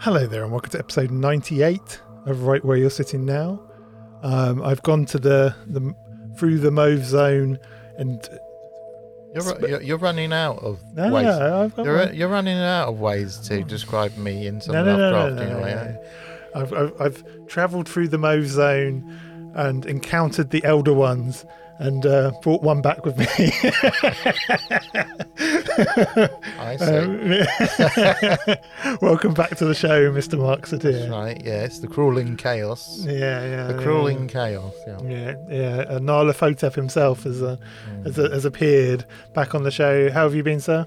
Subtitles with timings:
[0.00, 3.60] Hello there, and welcome to episode 98 of Right Where You're Sitting Now.
[4.22, 5.94] Um, I've gone to the, the
[6.38, 7.58] through the mauve zone,
[7.96, 8.20] and
[9.34, 11.24] You're, ru- you're, you're running out of no, ways.
[11.24, 12.14] no, I've got You're, one.
[12.14, 15.52] you're running out of ways to describe me in some no, no, no, no, no,
[15.58, 15.74] no, way.
[15.74, 16.60] no.
[16.60, 21.44] I've, I've, I've travelled through the mauve zone and encountered the elder ones,
[21.78, 23.26] and uh, brought one back with me.
[26.58, 26.96] I see.
[26.96, 30.38] Um, welcome back to the show, Mr.
[30.38, 30.92] Mark Satyr.
[30.92, 31.40] That's right.
[31.44, 33.00] Yes, the crawling chaos.
[33.04, 33.12] Yeah,
[33.44, 33.66] yeah.
[33.68, 33.82] The yeah.
[33.82, 34.74] crawling chaos.
[34.86, 34.98] Yeah.
[35.04, 35.76] Yeah, yeah.
[35.88, 37.56] Uh, Nyarlathotep himself has, uh,
[37.88, 38.06] Mm.
[38.06, 40.10] has, has appeared back on the show.
[40.10, 40.86] How have you been, sir?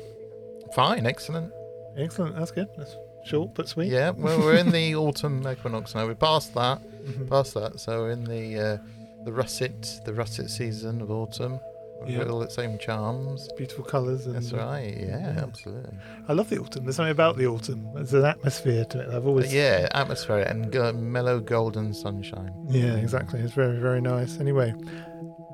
[0.73, 1.05] Fine.
[1.05, 1.51] Excellent.
[1.97, 2.35] Excellent.
[2.35, 2.67] That's good.
[2.77, 3.91] That's short but sweet.
[3.91, 4.11] Yeah.
[4.11, 6.05] Well, we're in the autumn equinox now.
[6.05, 6.81] We're past that.
[7.05, 7.29] Mhm.
[7.29, 7.79] Past that.
[7.79, 8.77] So we're in the uh,
[9.25, 11.59] the russet the russet season of autumn.
[12.07, 12.17] Yeah.
[12.19, 13.47] got all its same charms.
[13.57, 14.25] Beautiful colours.
[14.25, 14.91] That's right.
[14.99, 15.43] Yeah, yeah.
[15.43, 15.93] absolutely.
[16.27, 16.83] I love the autumn.
[16.83, 17.87] There's something about the autumn.
[17.93, 19.05] There's an atmosphere to it.
[19.09, 19.53] I've But always.
[19.53, 22.53] yeah, atmosphere and uh, mellow golden sunshine.
[22.69, 23.39] Yeah, exactly.
[23.41, 24.39] It's very, very nice.
[24.39, 24.73] Anyway,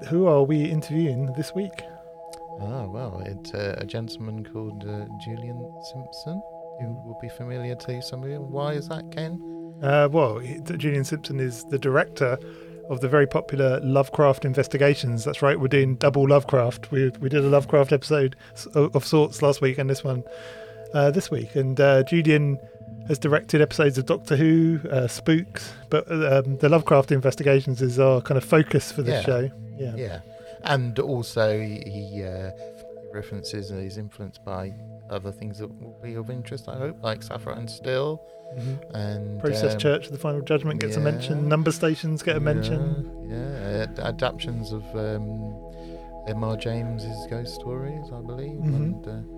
[0.09, 1.81] who are we interviewing this week?
[2.61, 5.59] Oh, well, it's uh, a gentleman called uh, Julian
[5.93, 6.41] Simpson,
[6.79, 8.39] who will be familiar to some of you.
[8.39, 9.41] Why is that, Ken?
[9.83, 10.39] Uh, well,
[10.77, 12.39] Julian Simpson is the director
[12.89, 15.23] of the very popular Lovecraft Investigations.
[15.23, 16.91] That's right, we're doing double Lovecraft.
[16.91, 18.35] We we did a Lovecraft episode
[18.73, 20.23] of of sorts last week, and this one
[20.93, 21.55] uh, this week.
[21.55, 22.57] And uh, Julian
[23.07, 28.21] has directed episodes of Doctor Who, uh, Spooks, but um, the Lovecraft Investigations is our
[28.21, 29.21] kind of focus for this Yeah.
[29.21, 29.51] show.
[29.77, 29.95] Yeah.
[29.95, 30.19] Yeah.
[30.63, 32.51] And also, he, he uh,
[33.17, 34.73] references and he's influenced by
[35.09, 38.21] other things that will be of interest, I hope, like Sapphire and Steel.
[38.57, 38.77] Mhm.
[38.93, 41.49] And Process um, Church of the Final Judgment gets a mention.
[41.49, 42.81] Number stations get a mention.
[43.29, 44.05] Yeah, yeah.
[44.07, 45.27] Adaptations of um,
[46.27, 46.55] M.R.
[46.57, 48.75] James's ghost stories, I believe, Mhm.
[48.75, 49.36] and uh,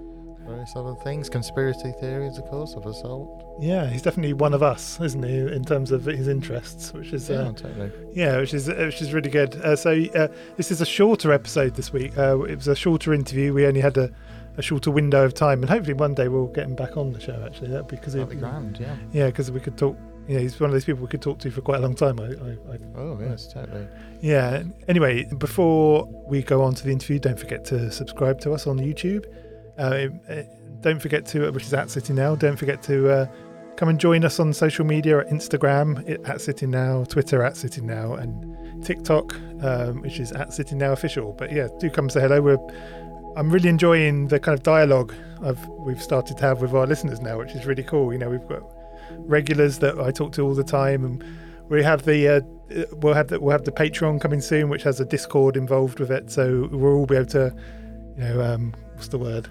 [0.50, 1.30] various other things.
[1.30, 3.46] Conspiracy theories, of course, of assault.
[3.60, 7.30] Yeah, he's definitely one of us, isn't he, in terms of his interests, which is
[7.30, 7.92] Yeah, uh, totally.
[8.14, 9.56] Yeah, which is which is really good.
[9.62, 10.28] Uh, so uh,
[10.58, 12.18] this is a shorter episode this week.
[12.18, 13.54] Uh, it was a shorter interview.
[13.54, 14.10] We only had a,
[14.58, 17.20] a shorter window of time, and hopefully one day we'll get him back on the
[17.20, 17.42] show.
[17.46, 18.96] Actually, that because That'd be grand, yeah.
[19.12, 19.96] yeah, because we could talk.
[20.28, 21.96] You know, he's one of those people we could talk to for quite a long
[21.96, 22.20] time.
[22.20, 23.88] I, I, I, Oh, yes, totally.
[24.22, 24.62] yeah.
[24.88, 28.78] Anyway, before we go on to the interview, don't forget to subscribe to us on
[28.78, 29.26] YouTube.
[29.80, 30.44] Uh, uh,
[30.82, 32.36] don't forget to, which is at City Now.
[32.36, 33.26] Don't forget to uh,
[33.78, 37.82] come and join us on social media at Instagram at City Now, Twitter at City
[37.82, 41.34] Now, and TikTok, um, which is at City Now Official.
[41.34, 42.42] But yeah, do come say hello.
[42.42, 42.58] We're,
[43.38, 47.22] I'm really enjoying the kind of dialogue I've we've started to have with our listeners
[47.22, 48.12] now, which is really cool.
[48.12, 48.64] You know, we've got
[49.12, 51.24] regulars that I talk to all the time, and
[51.70, 52.42] we have the uh,
[52.76, 56.00] uh, we'll have the we'll have the Patreon coming soon, which has a Discord involved
[56.00, 57.56] with it, so we'll all be able to,
[58.18, 59.50] you know, um, what's the word,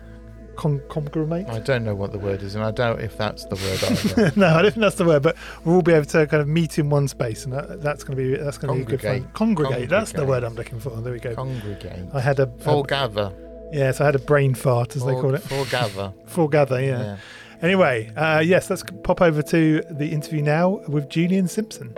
[0.58, 1.48] Con- congregate.
[1.48, 4.48] I don't know what the word is, and I doubt if that's the word no,
[4.48, 6.80] I don't think that's the word, but we'll all be able to kind of meet
[6.80, 9.30] in one space, and that, that's going to be that's going to be good fun.
[9.34, 9.34] Congregate.
[9.34, 10.90] Congregate, that's the word I'm looking for.
[10.90, 11.34] There we go.
[11.36, 12.08] Congregate.
[12.12, 13.32] I had a, a Foregather.
[13.72, 15.42] yes, I had a brain fart as they call it.
[15.42, 16.12] Foregather.
[16.26, 17.02] Foregather, yeah.
[17.02, 17.16] yeah.
[17.62, 21.96] Anyway, uh, yes, let's pop over to the interview now with Julian Simpson.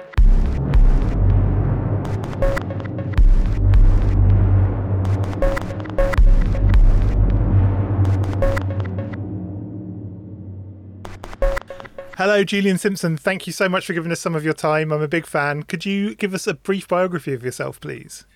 [12.21, 13.17] Hello, Julian Simpson.
[13.17, 14.93] Thank you so much for giving us some of your time.
[14.93, 15.63] I'm a big fan.
[15.63, 18.27] Could you give us a brief biography of yourself, please?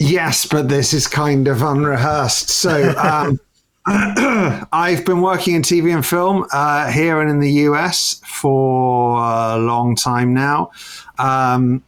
[0.00, 2.48] Yes, but this is kind of unrehearsed.
[2.48, 3.38] So um,
[4.72, 9.56] I've been working in TV and film uh, here and in the US for a
[9.56, 10.72] long time now.
[11.20, 11.84] Um,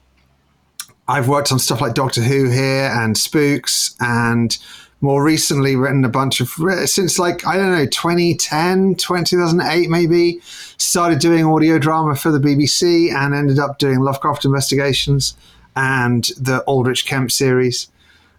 [1.08, 4.56] I've worked on stuff like Doctor Who here and Spooks, and
[5.00, 6.50] more recently written a bunch of
[6.88, 10.40] since like I don't know 2010, 2008 maybe.
[10.76, 15.36] Started doing audio drama for the BBC and ended up doing Lovecraft Investigations
[15.76, 17.88] and the Aldrich Kemp series.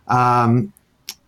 [0.08, 0.74] Um,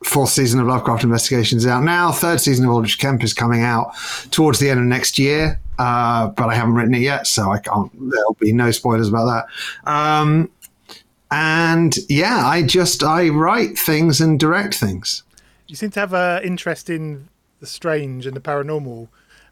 [0.04, 2.12] fourth season of Lovecraft Investigations out now.
[2.12, 3.94] Third season of Aldrich Kemp is coming out
[4.32, 7.60] towards the end of next year, uh, but I haven't written it yet, so I
[7.60, 7.92] can't.
[7.94, 9.48] There'll be no spoilers about
[9.86, 9.92] that.
[9.92, 10.52] Um,
[11.32, 15.23] and yeah, I just I write things and direct things.
[15.74, 17.30] You seem to have an interest in
[17.60, 19.08] the strange and the paranormal,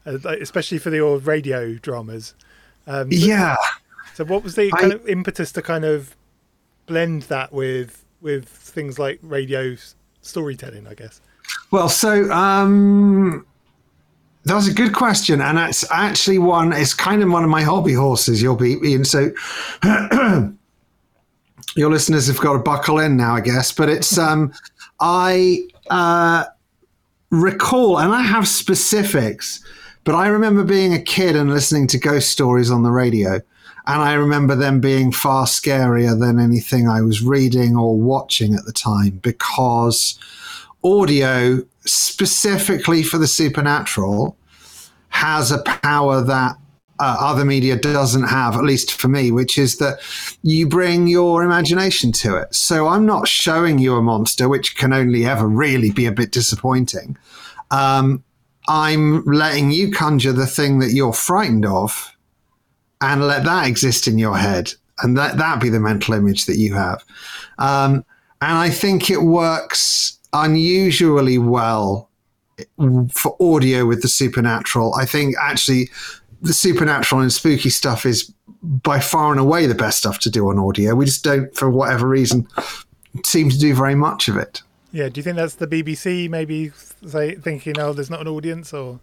[0.06, 2.34] uh, especially for the old radio dramas.
[2.86, 3.56] Um, so, Yeah.
[4.14, 6.14] So, what was the I- of impetus to kind of
[6.86, 9.74] blend that with with things like radio
[10.20, 10.86] storytelling?
[10.86, 11.20] I guess.
[11.72, 13.44] Well, so um,
[14.44, 16.72] that was a good question, and it's actually one.
[16.72, 18.40] It's kind of one of my hobby horses.
[18.40, 19.04] You'll be, Ian.
[19.04, 19.32] So
[21.74, 23.72] your listeners have got to buckle in now, I guess.
[23.72, 24.52] But it's um,
[25.00, 26.44] I uh,
[27.30, 29.62] recall, and I have specifics,
[30.04, 33.40] but I remember being a kid and listening to ghost stories on the radio.
[33.84, 38.64] And I remember them being far scarier than anything I was reading or watching at
[38.64, 40.16] the time because
[40.84, 44.36] audio, specifically for the supernatural,
[45.08, 46.56] has a power that
[46.98, 50.00] uh, other media doesn't have, at least for me, which is that
[50.42, 52.54] you bring your imagination to it.
[52.54, 56.30] So I'm not showing you a monster, which can only ever really be a bit
[56.32, 57.16] disappointing.
[57.70, 58.22] Um,
[58.68, 62.16] I'm letting you conjure the thing that you're frightened of
[63.00, 66.56] and let that exist in your head and that that be the mental image that
[66.56, 67.04] you have
[67.58, 68.04] um,
[68.40, 72.08] and i think it works unusually well
[73.10, 75.90] for audio with the supernatural i think actually
[76.42, 80.48] the supernatural and spooky stuff is by far and away the best stuff to do
[80.48, 80.94] on audio.
[80.94, 82.46] We just don't for whatever reason
[83.24, 84.62] seem to do very much of it.
[84.92, 86.70] Yeah, do you think that's the BBC maybe
[87.06, 89.00] say, thinking, oh, there's not an audience, or?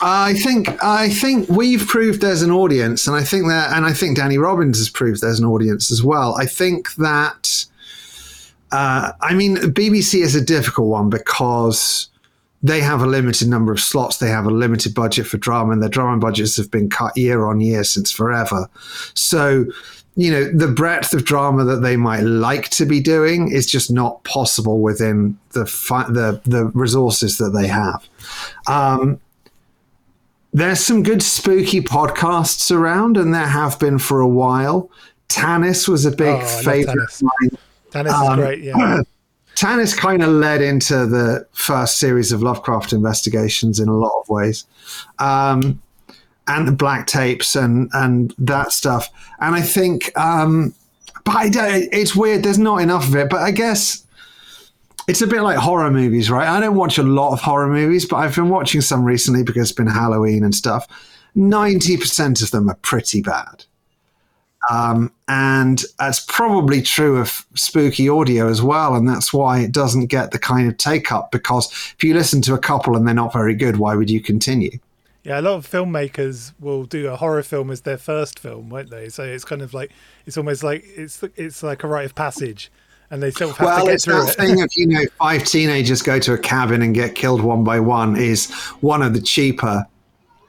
[0.00, 3.92] I think I think we've proved there's an audience, and I think that, and I
[3.92, 6.34] think Danny Robbins has proved there's an audience as well.
[6.34, 7.66] I think that,
[8.72, 12.08] uh, I mean, BBC is a difficult one because
[12.64, 15.80] they have a limited number of slots, they have a limited budget for drama, and
[15.82, 18.68] their drama budgets have been cut year on year since forever.
[19.14, 19.66] So.
[20.16, 23.90] You know, the breadth of drama that they might like to be doing is just
[23.90, 28.08] not possible within the fi- the the resources that they have.
[28.68, 29.18] Um,
[30.52, 34.88] there's some good spooky podcasts around, and there have been for a while.
[35.28, 37.20] Tanis was a big Oh, favorite Tanis.
[37.20, 37.58] of mine.
[37.90, 38.62] Dennis Um, is great.
[38.62, 39.00] Yeah,
[39.56, 44.28] Tanis kind of led into the first series of Lovecraft investigations in a lot of
[44.28, 44.66] ways,
[45.18, 45.80] um,
[46.46, 49.08] and the black tapes and and that stuff.
[49.40, 50.74] And I think, um,
[51.24, 52.42] but I don't, it's weird.
[52.42, 53.30] There's not enough of it.
[53.30, 54.04] But I guess
[55.06, 56.48] it's a bit like horror movies, right?
[56.48, 59.70] I don't watch a lot of horror movies, but I've been watching some recently because
[59.70, 60.86] it's been Halloween and stuff.
[61.34, 63.64] Ninety percent of them are pretty bad.
[64.70, 68.94] Um, and that's probably true of spooky audio as well.
[68.94, 72.40] And that's why it doesn't get the kind of take up because if you listen
[72.42, 74.78] to a couple and they're not very good, why would you continue?
[75.24, 75.40] yeah.
[75.40, 79.08] A lot of filmmakers will do a horror film as their first film, won't they?
[79.08, 79.90] So it's kind of like
[80.26, 82.70] it's almost like it's it's like a rite of passage,
[83.10, 84.36] and they sort of have to get it's through that it.
[84.36, 87.80] thing of, you know, five teenagers go to a cabin and get killed one by
[87.80, 89.86] one is one of the cheaper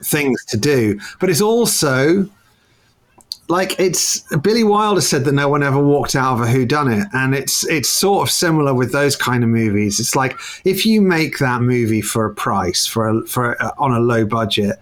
[0.04, 1.00] things to do.
[1.20, 2.30] But it's also
[3.48, 6.92] like it's Billy Wilder said that no one ever walked out of a Who Done
[6.92, 10.00] It, and it's it's sort of similar with those kind of movies.
[10.00, 13.92] It's like if you make that movie for a price for a, for a, on
[13.92, 14.80] a low budget,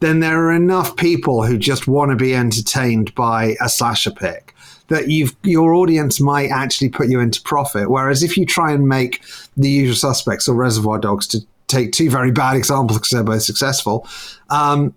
[0.00, 4.54] then there are enough people who just want to be entertained by a slasher pick
[4.88, 7.90] that you've your audience might actually put you into profit.
[7.90, 9.22] Whereas if you try and make
[9.56, 13.42] the usual suspects or Reservoir Dogs to take two very bad examples because they're both
[13.42, 14.06] successful,
[14.50, 14.94] um,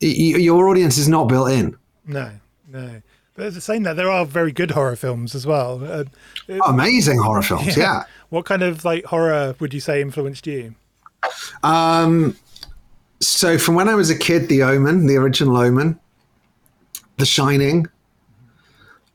[0.00, 1.76] y- your audience is not built in.
[2.08, 2.32] No,
[2.68, 3.02] no.
[3.34, 5.80] But as saying that, there are very good horror films as well.
[5.84, 6.04] Uh,
[6.66, 8.02] Amazing horror films, yeah.
[8.30, 10.74] what kind of like horror would you say influenced you?
[11.62, 12.36] Um,
[13.20, 16.00] so from when I was a kid, The Omen, the original Omen,
[17.18, 17.86] The Shining,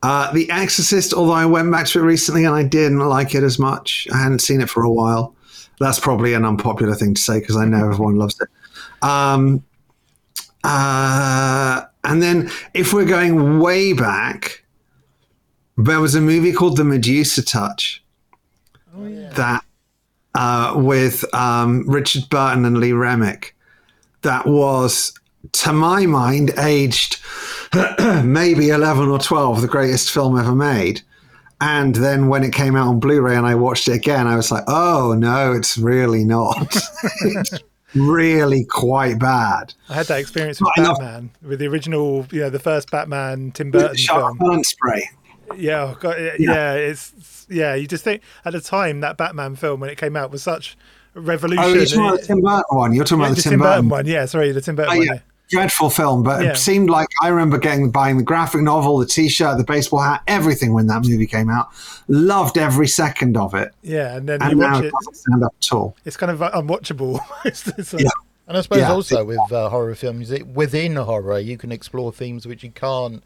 [0.03, 1.13] uh, The Exorcist.
[1.13, 4.07] Although I went back to it recently and I didn't like it as much.
[4.13, 5.35] I hadn't seen it for a while.
[5.79, 8.47] That's probably an unpopular thing to say because I know everyone loves it.
[9.03, 9.65] Um,
[10.63, 14.63] uh, and then if we're going way back,
[15.77, 18.03] there was a movie called The Medusa Touch
[19.35, 19.63] that
[20.35, 23.55] uh, with um, Richard Burton and Lee Remick
[24.21, 25.13] that was,
[25.51, 27.19] to my mind, aged
[28.23, 31.01] maybe 11 or 12, the greatest film ever made.
[31.61, 34.35] And then when it came out on Blu ray and I watched it again, I
[34.35, 36.75] was like, oh no, it's really not.
[37.95, 39.73] really quite bad.
[39.89, 43.51] I had that experience with love- Batman, with the original, you know, the first Batman
[43.51, 44.63] Tim Burton Shark film.
[44.63, 45.09] spray.
[45.57, 46.73] Yeah, oh God, yeah, Yeah.
[46.73, 47.75] it's yeah.
[47.75, 50.77] You just think at the time that Batman film when it came out was such
[51.15, 51.63] a revolution.
[51.63, 52.93] Oh, you're talking about the Tim Burton one.
[52.93, 54.05] You're talking yeah, about the the Tim Burton Burton one.
[54.07, 55.05] Yeah, sorry, the Tim Burton Oh, one.
[55.05, 55.13] yeah.
[55.13, 55.19] yeah.
[55.53, 56.51] Dreadful film, but Yeah.
[56.51, 60.21] it seemed like I remember getting buying the graphic novel, the T-shirt, the baseball hat,
[60.27, 61.69] everything when that movie came out.
[62.07, 65.15] Loved every second of it, Yeah, and then and you now watch it it, doesn't
[65.15, 65.95] stand up at all.
[66.05, 67.19] it's kind of unwatchable.
[67.45, 68.09] it's, it's like, Yeah.
[68.47, 68.91] And I suppose Yeah.
[68.91, 73.23] also with uh, horror films, it, within horror, you can explore themes which you can't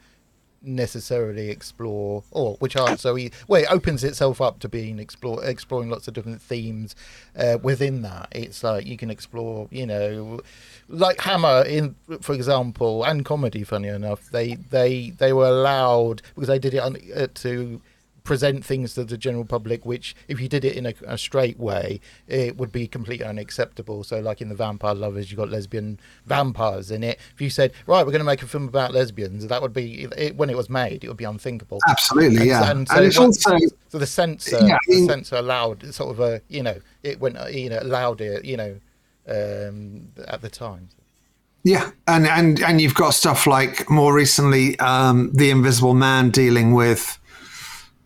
[0.61, 3.17] necessarily explore, or which aren't so.
[3.17, 6.95] E- well, it opens itself up to being explore exploring lots of different themes
[7.37, 8.27] uh, within that.
[8.31, 10.41] It's like you can explore, you know,
[10.89, 13.63] like Hammer in, for example, and comedy.
[13.63, 17.81] Funny enough, they they they were allowed because they did it on, uh, to
[18.23, 21.57] present things to the general public, which if you did it in a, a straight
[21.57, 24.03] way, it would be completely unacceptable.
[24.03, 27.19] So, like in the Vampire Lovers, you got lesbian vampires in it.
[27.33, 30.03] If you said, right, we're going to make a film about lesbians, that would be
[30.17, 31.79] it, when it was made, it would be unthinkable.
[31.87, 32.69] Absolutely, And yeah.
[32.69, 36.11] And, and so it's that's- also So the censor, Yeah, I the censor allowed sort
[36.11, 38.77] of a, you know, it went, you know, allowed it, you know,
[39.27, 40.89] um, at the time.
[41.63, 46.73] Yeah, and and and you've got stuff like more recently, um, the Invisible Man dealing
[46.73, 47.19] with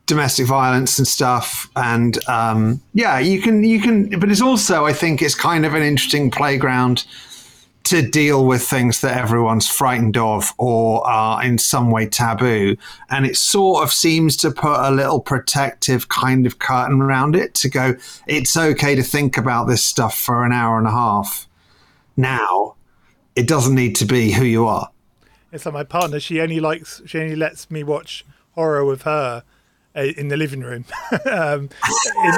[0.07, 4.93] domestic violence and stuff, and um, yeah, you can you can, but it's also I
[4.93, 7.05] think it's kind of an interesting playground
[7.83, 12.77] to deal with things that everyone's frightened of or are in some way taboo,
[13.09, 17.53] and it sort of seems to put a little protective kind of curtain around it
[17.55, 17.95] to go.
[18.27, 21.47] It's okay to think about this stuff for an hour and a half
[22.17, 22.75] now
[23.35, 24.89] it doesn't need to be who you are.
[25.51, 26.19] It's like my partner.
[26.19, 27.01] She only likes.
[27.05, 29.43] She only lets me watch horror with her
[29.95, 30.85] uh, in the living room
[31.25, 31.69] um,
[32.23, 32.33] in,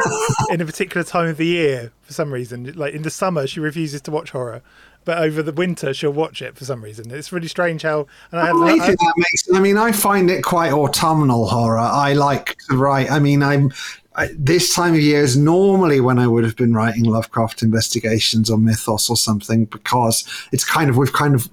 [0.52, 2.74] in a particular time of the year for some reason.
[2.76, 4.62] Like in the summer, she refuses to watch horror,
[5.06, 7.12] but over the winter, she'll watch it for some reason.
[7.12, 8.08] It's really strange how.
[8.32, 8.56] And I have.
[8.56, 9.50] I I- that makes.
[9.54, 11.80] I mean, I find it quite autumnal horror.
[11.80, 13.12] I like to write.
[13.12, 13.72] I mean, I'm.
[14.16, 18.48] I, this time of year is normally when I would have been writing Lovecraft investigations
[18.48, 21.50] or mythos or something because it's kind of we've kind of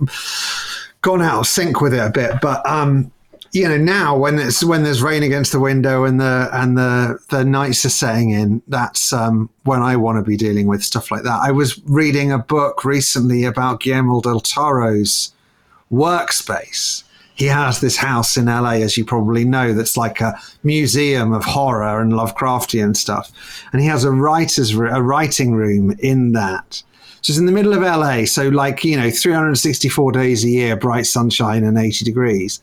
[1.00, 2.32] gone out of sync with it a bit.
[2.42, 3.10] But um,
[3.52, 7.18] you know, now when it's when there's rain against the window and the and the
[7.30, 11.10] the nights are setting in, that's um, when I want to be dealing with stuff
[11.10, 11.40] like that.
[11.42, 15.32] I was reading a book recently about Guillermo del Toro's
[15.90, 17.02] workspace.
[17.34, 21.42] He has this house in LA, as you probably know, that's like a museum of
[21.42, 23.32] horror and Lovecraftian stuff.
[23.72, 26.82] And he has a writer's a writing room in that.
[27.22, 28.26] So it's in the middle of LA.
[28.26, 32.60] So like, you know, 364 days a year, bright sunshine and 80 degrees.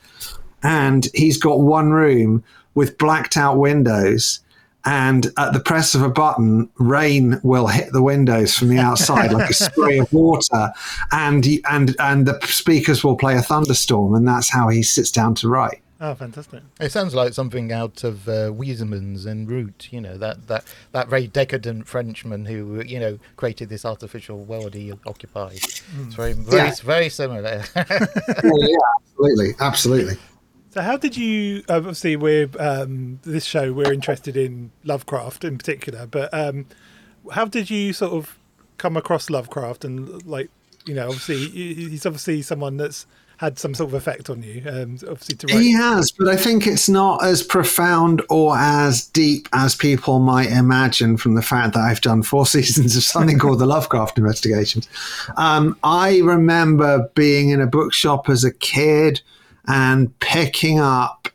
[0.67, 2.43] And he's got one room
[2.75, 4.41] with blacked out windows.
[4.85, 9.33] And at the press of a button, rain will hit the windows from the outside
[9.33, 10.71] like a spray of water,
[11.11, 15.35] and and and the speakers will play a thunderstorm, and that's how he sits down
[15.35, 15.81] to write.
[15.99, 16.61] oh, fantastic!
[16.79, 21.09] It sounds like something out of uh, Huysmans's À Rebours, you know, that, that, that
[21.09, 25.55] very decadent Frenchman who, you know, created this artificial world he occupied.
[25.55, 25.81] It's
[26.15, 26.75] very, very, Yeah.
[26.83, 27.63] very similar.
[27.75, 30.17] yeah, absolutely, absolutely.
[30.77, 31.63] So, how did you?
[31.69, 33.73] Obviously, we're um, this show.
[33.73, 36.67] We're interested in Lovecraft in particular, but um,
[37.31, 38.37] how did you sort of
[38.77, 39.85] come across Lovecraft?
[39.85, 40.51] And like,
[40.85, 43.07] you know, obviously, he's obviously someone that's
[43.37, 44.61] had some sort of effect on you.
[44.69, 45.63] Um, obviously, to write.
[45.63, 50.51] He has, but I think it's not as profound or as deep as people might
[50.51, 54.87] imagine from the fact that I've done four seasons of something called the Lovecraft Investigations.
[55.37, 59.23] Um, I remember being in a bookshop as a kid
[59.67, 61.29] and picking up.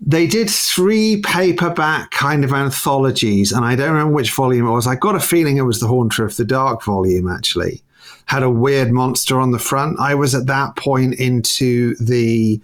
[0.00, 4.86] They did three paperback kind of anthologies, and I don't remember which volume it was.
[4.86, 7.82] I got a feeling it was the Haunter of the Dark volume, actually
[8.30, 9.98] had a weird monster on the front.
[9.98, 12.60] I was at that point into the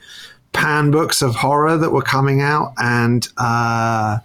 [0.52, 4.18] pan books of horror that were coming out, and uh,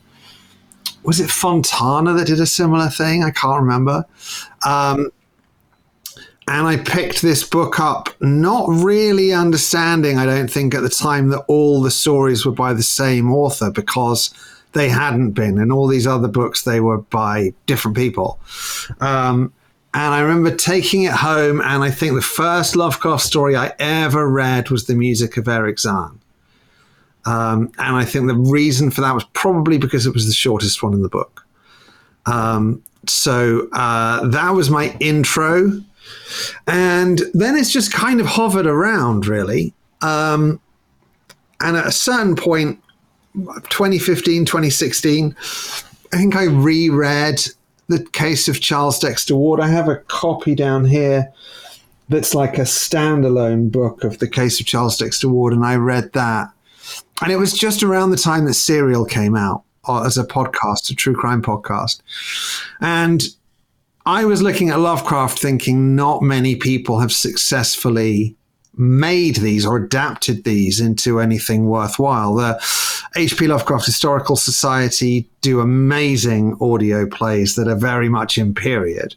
[1.02, 3.24] was it Fontana that did a similar thing?
[3.24, 4.06] I can't remember.
[4.68, 5.10] Um,
[6.52, 11.30] and I picked this book up, not really understanding, I don't think, at the time
[11.30, 14.34] that all the stories were by the same author because
[14.74, 15.58] they hadn't been.
[15.58, 18.38] And all these other books, they were by different people.
[19.00, 19.54] Um,
[19.94, 24.30] and I remember taking it home, and I think the first Lovecraft story I ever
[24.30, 26.20] read was The Music of Erich Zann.
[27.24, 30.84] Um, and I think the reason for that was probably because it was the shortest
[30.84, 31.48] one in the book.
[32.26, 35.82] Um, so uh, that was my intro.
[36.68, 39.74] And then it's just kind of hovered around, really.
[40.02, 40.60] Um,
[41.60, 42.82] and at a certain point,
[43.34, 45.36] 2015, 2016,
[46.14, 47.42] I think I reread
[47.88, 49.60] the case of Charles Dexter Ward.
[49.60, 51.32] I have a copy down here
[52.10, 56.12] that's like a standalone book of the case of Charles Dexter Ward, and I read
[56.14, 56.50] that.
[57.22, 60.90] And it was just around the time that Serial came out uh, as a podcast,
[60.92, 62.02] a true crime podcast.
[62.82, 63.24] And
[64.06, 68.36] I was looking at Lovecraft thinking not many people have successfully
[68.76, 72.36] made these or adapted these into anything worthwhile.
[72.36, 72.54] The
[73.16, 79.16] HP Lovecraft Historical Society do amazing audio plays that are very much in period.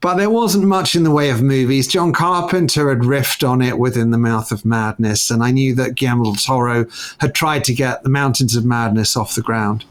[0.00, 1.86] But there wasn't much in the way of movies.
[1.86, 5.74] John Carpenter had riffed on it with In the Mouth of Madness, and I knew
[5.74, 6.86] that Guillermo del Toro
[7.18, 9.84] had tried to get The Mountains of Madness off the ground.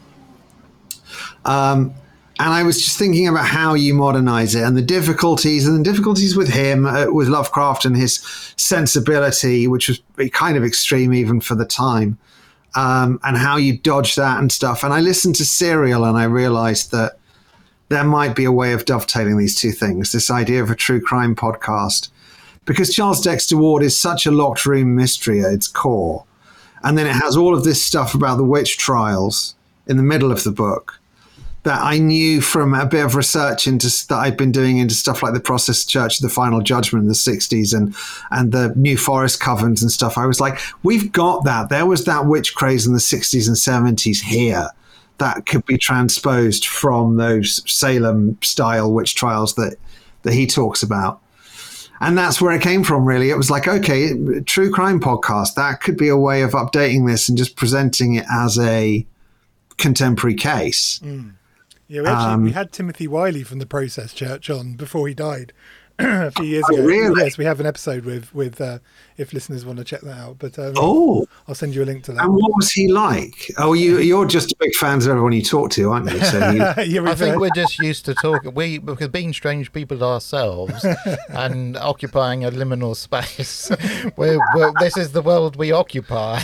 [1.44, 1.94] Um,
[2.40, 5.84] and I was just thinking about how you modernize it and the difficulties and the
[5.90, 8.14] difficulties with him, uh, with Lovecraft and his
[8.56, 12.18] sensibility, which was kind of extreme even for the time.
[12.74, 14.84] um, and how you dodge that and stuff.
[14.84, 17.18] And I listened to Serial and I realized that
[17.88, 21.00] there might be a way of dovetailing these two things this idea of a true
[21.00, 22.10] crime podcast.
[22.64, 26.24] Because Charles Dexter Ward is such a locked room mystery at its core.
[26.82, 29.56] And then it has all of this stuff about the witch trials
[29.86, 30.99] in the middle of the book
[31.62, 35.22] that I knew from a bit of research into that I'd been doing into stuff
[35.22, 37.94] like the Process Church the Final Judgment in the 60s and
[38.30, 40.16] and the New Forest Covens and stuff.
[40.16, 41.68] I was like, we've got that.
[41.68, 43.56] There was that witch craze in the 60s and
[43.96, 44.70] 70s here
[45.18, 49.76] that could be transposed from those Salem style witch trials that
[50.22, 51.20] that he talks about.
[52.02, 53.28] And that's where it came from, really.
[53.28, 54.14] It was like, okay,
[54.46, 55.54] true crime podcast.
[55.54, 59.06] That could be a way of updating this and just presenting it as a
[59.76, 60.98] contemporary case.
[61.04, 61.34] Mm.
[61.90, 65.14] Yeah, we actually Um, we had Timothy Wyllie from the Process Church on before he
[65.14, 65.52] died
[66.26, 66.84] a few years Oh, ago.
[66.84, 67.22] really?
[67.24, 68.78] Yes, we have an episode with with uh,
[69.16, 70.36] if listeners want to check that out.
[70.38, 72.24] But um, Oh, I'll send you a link to that.
[72.24, 73.50] and what was he like?
[73.58, 76.20] Oh, you you're just a big fans of everyone you talk to, aren't you?
[76.24, 78.54] So you, yeah, I think we're just used to talking.
[78.54, 80.84] We because being strange people ourselves
[81.28, 83.70] and occupying a liminal space.
[84.16, 86.40] We're, we're, this is the world we occupy.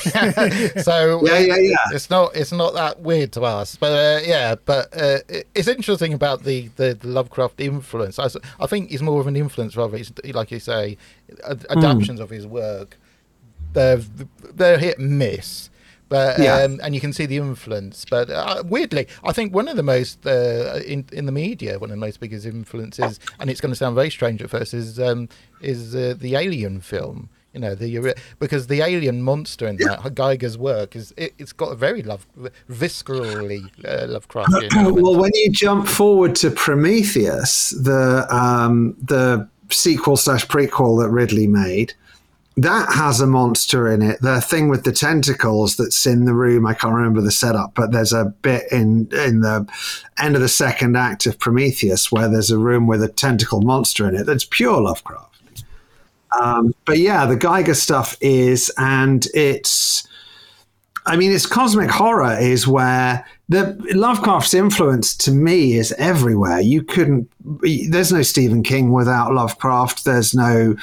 [0.83, 1.77] so Yeah, yeah, yeah.
[1.93, 3.77] It's not it's not that weird to us.
[3.77, 5.19] But uh, yeah, but uh,
[5.55, 8.19] it's interesting about the, the, the Lovecraft influence.
[8.19, 8.29] I,
[8.61, 9.97] I think he's more of an influence rather.
[10.03, 10.97] It's like you say,
[11.51, 11.79] ad- Hmm.
[11.79, 12.91] adaptations of his work.
[13.75, 14.01] They're
[14.59, 15.71] they're hit and miss.
[16.09, 16.63] But Yeah.
[16.65, 17.97] um, and you can see the influence.
[18.09, 21.91] But uh, weirdly, I think one of the most uh, in in the media, one
[21.93, 24.89] of the most biggest influences, and it's going to sound very strange at first, is
[25.09, 25.21] um,
[25.61, 27.29] is uh, the Alien film.
[27.57, 31.73] You know, the because the alien monster in that Giger's work is it, it's got
[31.73, 32.27] a very love
[32.69, 34.93] viscerally uh, Lovecraftian.
[35.03, 41.47] well, when you jump forward to Prometheus, the um, the sequel slash prequel that Ridley
[41.47, 41.95] made,
[42.59, 44.21] that has a monster in it.
[44.21, 47.91] The thing with the tentacles that's in the room, I can't remember the setup, but
[47.91, 49.67] there's a bit in in the
[50.19, 54.07] end of the second act of Prometheus where there's a room with a tentacle monster
[54.07, 55.36] in it that's pure Lovecraft.
[56.41, 60.07] Um, but yeah, the Giger stuff is, and it's.
[61.09, 66.61] I mean, it's cosmic horror is where the Lovecraft's influence to me is everywhere.
[66.61, 67.31] You couldn't.
[67.89, 70.05] There's no Stephen King without Lovecraft.
[70.05, 70.75] There's no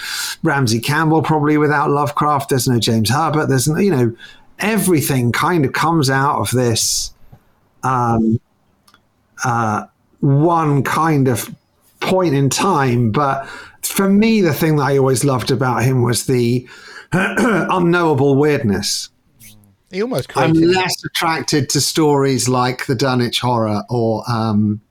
[0.44, 2.50] Ramsey Campbell probably without Lovecraft.
[2.50, 3.48] There's no James Herbert.
[3.48, 4.16] There's no, you know,
[4.60, 7.14] everything kind of comes out of this
[7.84, 8.40] um,
[9.44, 9.88] uh,
[10.22, 11.54] one kind of
[12.00, 13.12] point in time.
[13.12, 13.46] But
[13.94, 16.68] for me, the thing that I always loved about him was the
[17.14, 19.10] unknowable weirdness.
[19.92, 24.82] he almost I'm less attracted to stories like the Dunwich Horror or um,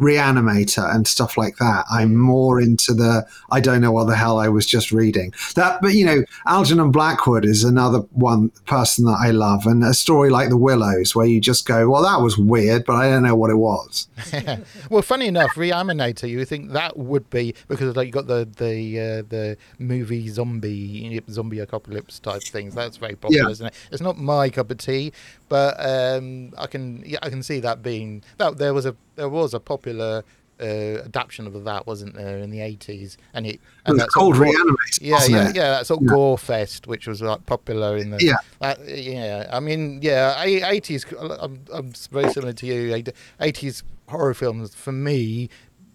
[0.00, 1.84] Reanimator and stuff like that.
[1.90, 5.32] I'm more into the I don't know what the hell I was just reading.
[5.54, 9.94] That, but you know, Algernon Blackwood is another one person that I love, and a
[9.94, 13.22] story like The Willows, where you just go, well, that was weird, but I don't
[13.22, 14.08] know what it was.
[14.90, 19.00] well, funny enough, Reanimator, you think that would be because like you got the the
[19.00, 22.74] uh, the movie zombie zombie apocalypse type things.
[22.74, 23.50] That's very popular, Yeah.
[23.50, 23.74] isn't it?
[23.92, 25.12] It's not my cup of tea,
[25.48, 29.28] but um, I can yeah, I can see that being that there was a there
[29.28, 30.22] was a popular
[30.60, 30.64] uh,
[31.04, 33.16] adaptation of that, wasn't there, in the eighties?
[33.32, 35.56] And it It and was that sort called of gore- Reanimator, Yeah, yeah, it?
[35.56, 35.70] yeah.
[35.70, 36.14] That sort of Yeah.
[36.14, 38.34] gore fest, which was like popular in the Yeah.
[38.60, 41.06] that, yeah, I mean, yeah, eighties.
[41.18, 43.02] I'm, I'm very similar to you.
[43.40, 45.48] Eighties horror films for me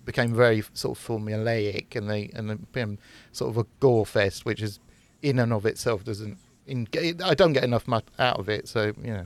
[0.06, 3.00] became very sort of formulaic, and they and they became
[3.34, 4.80] sort of a gore fest, which is
[5.22, 6.38] in and of itself doesn't.
[6.66, 6.88] In,
[7.22, 9.26] I don't get enough out of it, so you know.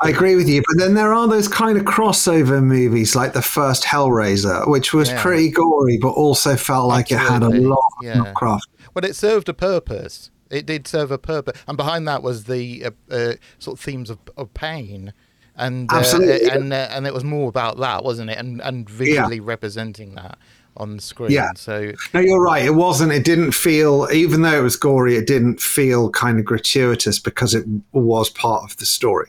[0.00, 3.42] I agree with you, but then there are those kind of crossover movies like the
[3.42, 5.22] first Hellraiser, which was Yeah.
[5.22, 8.20] pretty gory, but also felt like it had a Absolutely, lot yeah.
[8.22, 8.68] of craft.
[8.94, 10.30] But it served a purpose.
[10.50, 14.08] It did serve a purpose, and behind that was the uh, uh, sort of themes
[14.08, 15.12] of, of pain,
[15.56, 16.48] and uh, Absolutely.
[16.48, 18.38] and uh, and it was more about that, wasn't it?
[18.38, 20.38] And and visually representing that
[20.76, 21.32] on the screen.
[21.32, 21.50] Yeah.
[21.54, 22.64] So No, you're right.
[22.64, 23.12] It wasn't.
[23.12, 27.52] It didn't feel, even though it was gory, it didn't feel kind of gratuitous because
[27.54, 29.28] it was part of the story.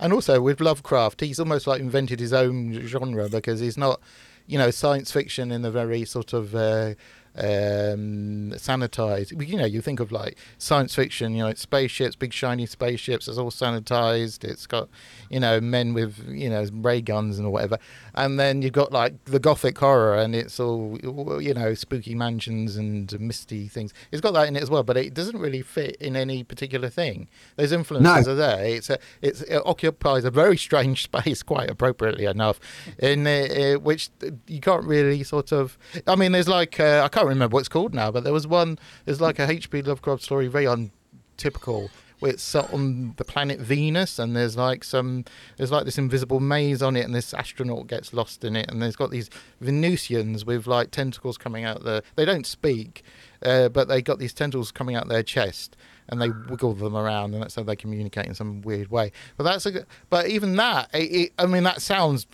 [0.00, 4.00] And also with Lovecraft, he's almost like invented his own genre because he's not,
[4.46, 6.94] you know, science fiction in the very sort of uh,
[7.36, 9.46] um, sanitized.
[9.48, 13.28] You know, you think of like science fiction, you know, it's spaceships, big shiny spaceships.
[13.28, 14.44] It's all sanitized.
[14.44, 14.88] It's got,
[15.28, 17.78] you know, men with you know ray guns and whatever.
[18.14, 20.98] And then you've got like the gothic horror, and it's all
[21.40, 23.92] you know, spooky mansions and misty things.
[24.12, 26.88] It's got that in it as well, but it doesn't really fit in any particular
[26.88, 27.28] thing.
[27.56, 28.32] Those influences No.
[28.32, 28.64] are there.
[28.64, 32.58] It's a, it's, it occupies a very strange space, quite appropriately enough,
[32.98, 34.10] in uh, uh, which
[34.46, 35.78] you can't really sort of.
[36.06, 38.46] I mean, there's like uh, I can't remember what it's called now, but there was
[38.46, 38.78] one.
[39.04, 39.82] There's like a H.P.
[39.82, 45.24] Lovecraft story, very untypical, where it's set on the planet Venus, and there's like some
[45.56, 48.80] there's like this invisible maze on it, and this astronaut gets lost in it, and
[48.80, 49.30] there's got these
[49.60, 52.02] Venusians with like tentacles coming out there.
[52.16, 53.02] They don't speak,
[53.44, 55.76] uh, but they got these tentacles coming out their chest,
[56.10, 59.12] and they wiggle them around, and that's how they communicate in some weird way.
[59.36, 62.26] But that's a, but even that, it, it, I mean, that sounds,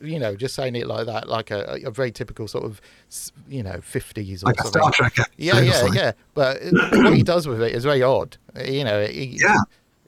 [0.00, 2.80] you know, just saying it like that, like a, a very typical sort of,
[3.48, 4.80] you know, fifties or Like something.
[4.82, 6.12] Star Trek Yeah, yeah, yeah.
[6.34, 6.60] But
[6.92, 8.36] what he does with it is very odd.
[8.64, 9.56] You know, it, Yeah.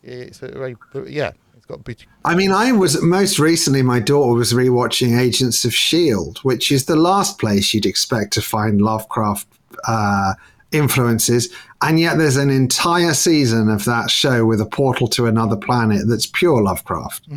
[0.02, 2.06] it's a very, yeah, it's got a bit.
[2.24, 6.84] I mean, I was most recently, my daughter was rewatching Agents of S.H.I.E.L.D., which is
[6.84, 9.48] the last place you'd expect to find Lovecraft
[9.88, 10.34] uh,
[10.72, 11.52] influences.
[11.82, 16.08] And yet there's an entire season of that show with a portal to another planet
[16.08, 17.28] that's pure Lovecraft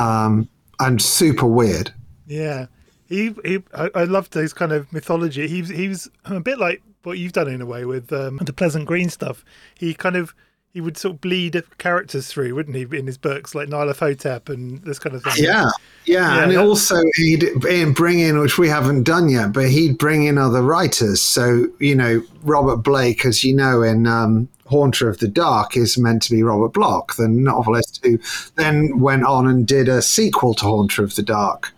[0.00, 0.48] um,
[0.80, 1.92] and super weird.
[2.26, 2.66] Yeah,
[3.08, 3.62] he he.
[3.74, 5.46] I, I loved his kind of mythology.
[5.46, 8.38] He was he was a bit like what you've done in a way with um,
[8.42, 9.44] the Pleasant Green stuff.
[9.78, 10.34] He kind of
[10.76, 14.82] he would sort of bleed characters through, wouldn't he, in his books like Nyarlathotep and
[14.82, 15.42] this kind of thing.
[15.42, 15.70] Yeah,
[16.04, 17.48] yeah, Yeah, and also he'd
[17.94, 21.22] bring in, which we haven't done yet, but he'd bring in other writers.
[21.22, 25.96] So you know, Robert Blake, as you know, in um, Haunter of the Dark, is
[25.96, 28.18] meant to be Robert Bloch, the novelist who
[28.56, 31.72] then went on and did a sequel to Haunter of the Dark.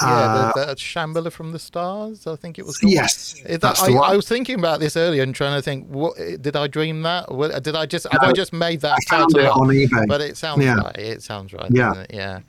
[0.00, 2.78] Yeah, the, the Shambler from the Stars, I think it was.
[2.78, 2.92] Called.
[2.92, 4.10] Yes, that- that's I, the one.
[4.10, 7.30] I was thinking about this earlier and trying to think, what did I dream that?
[7.32, 9.56] What, did I just have I just made that I found title it up?
[9.58, 10.06] on eBay.
[10.08, 10.74] But it sounds Yeah.
[10.76, 10.96] right.
[10.96, 11.70] It sounds right.
[11.70, 11.88] Yeah.
[11.88, 12.14] doesn't it?
[12.14, 12.40] Yeah.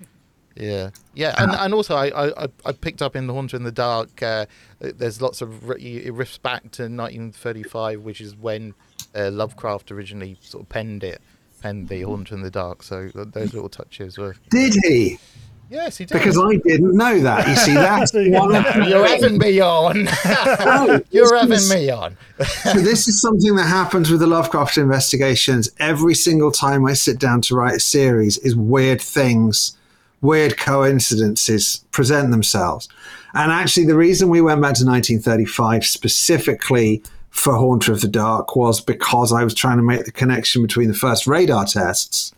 [0.60, 3.72] Yeah, yeah, and and also I, I, I picked up in the Haunter in the
[3.72, 4.24] Dark.
[4.24, 4.48] Uh,
[4.80, 8.74] there's lots of it riffs back to 1935, which is when
[9.16, 11.22] uh, Lovecraft originally sort of penned it,
[11.62, 12.82] penned the Haunter in the Dark.
[12.82, 15.20] So those little touches were Did he?
[15.69, 16.13] Yes, he did.
[16.13, 17.47] Because I didn't know that.
[17.47, 18.39] You see, that's you go.
[18.39, 20.08] one of You're having me on.
[20.25, 22.17] No, You're this having is- me on.
[22.63, 27.19] so this is something that happens with the Lovecraft investigations every single time I sit
[27.19, 29.77] down to write a series is weird things,
[30.21, 32.89] weird coincidences present themselves.
[33.34, 38.56] And actually the reason we went back to 1935 specifically for Haunter of the Dark
[38.56, 42.34] was because I was trying to make the connection between the first radar tests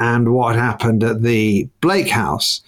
[0.00, 2.60] and what happened at the Blake House.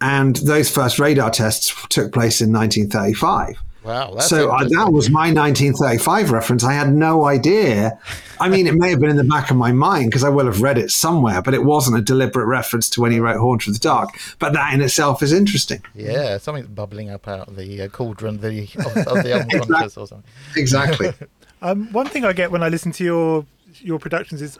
[0.00, 5.08] And those first radar tests took place in 1935 Wow, that's so uh, that was
[5.08, 6.64] my 1935 reference.
[6.64, 7.98] I had no idea.
[8.38, 10.46] I mean, it may have been in the back of my mind because I will
[10.46, 13.70] have read it somewhere, but it wasn't a deliberate reference to when he wrote Haunter
[13.70, 14.10] of the Dark.
[14.38, 15.82] But that in itself is interesting.
[15.94, 19.96] Yeah, something's bubbling up out of the uh, cauldron of the, of, of the unconscious
[19.96, 20.30] or something.
[20.56, 21.12] Exactly.
[21.62, 23.44] Um, one thing I get when I listen to your
[23.82, 24.58] your productions is,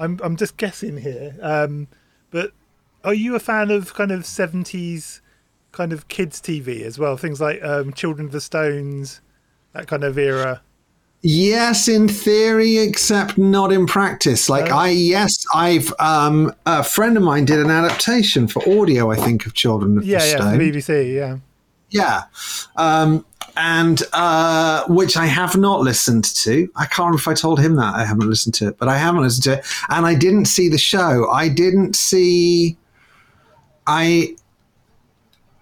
[0.00, 1.86] I'm I'm just guessing here, um,
[2.32, 2.52] but
[3.04, 5.22] are you a fan of kind of seventies
[5.72, 7.16] kind of kids TV as well?
[7.16, 9.20] Things like um, Children of the Stones,
[9.74, 10.62] that kind of era.
[11.22, 14.48] yes, in theory, except not in practice.
[14.48, 14.76] Like Oh.
[14.76, 19.10] I, yes, I've um, a friend of mine did an adaptation for audio.
[19.10, 20.58] I think of Children of Yeah, the yeah, Stone.
[20.58, 21.38] for BBC, yeah.
[21.90, 22.22] Yeah.
[22.76, 23.24] Um,
[23.60, 26.66] and uh, which I have not listened to.
[26.76, 28.96] I can't remember if I told him that I haven't listened to it, but I
[28.96, 29.66] haven't listened to it.
[29.90, 31.28] And I didn't see the show.
[31.28, 32.78] I didn't see.
[33.86, 34.34] I,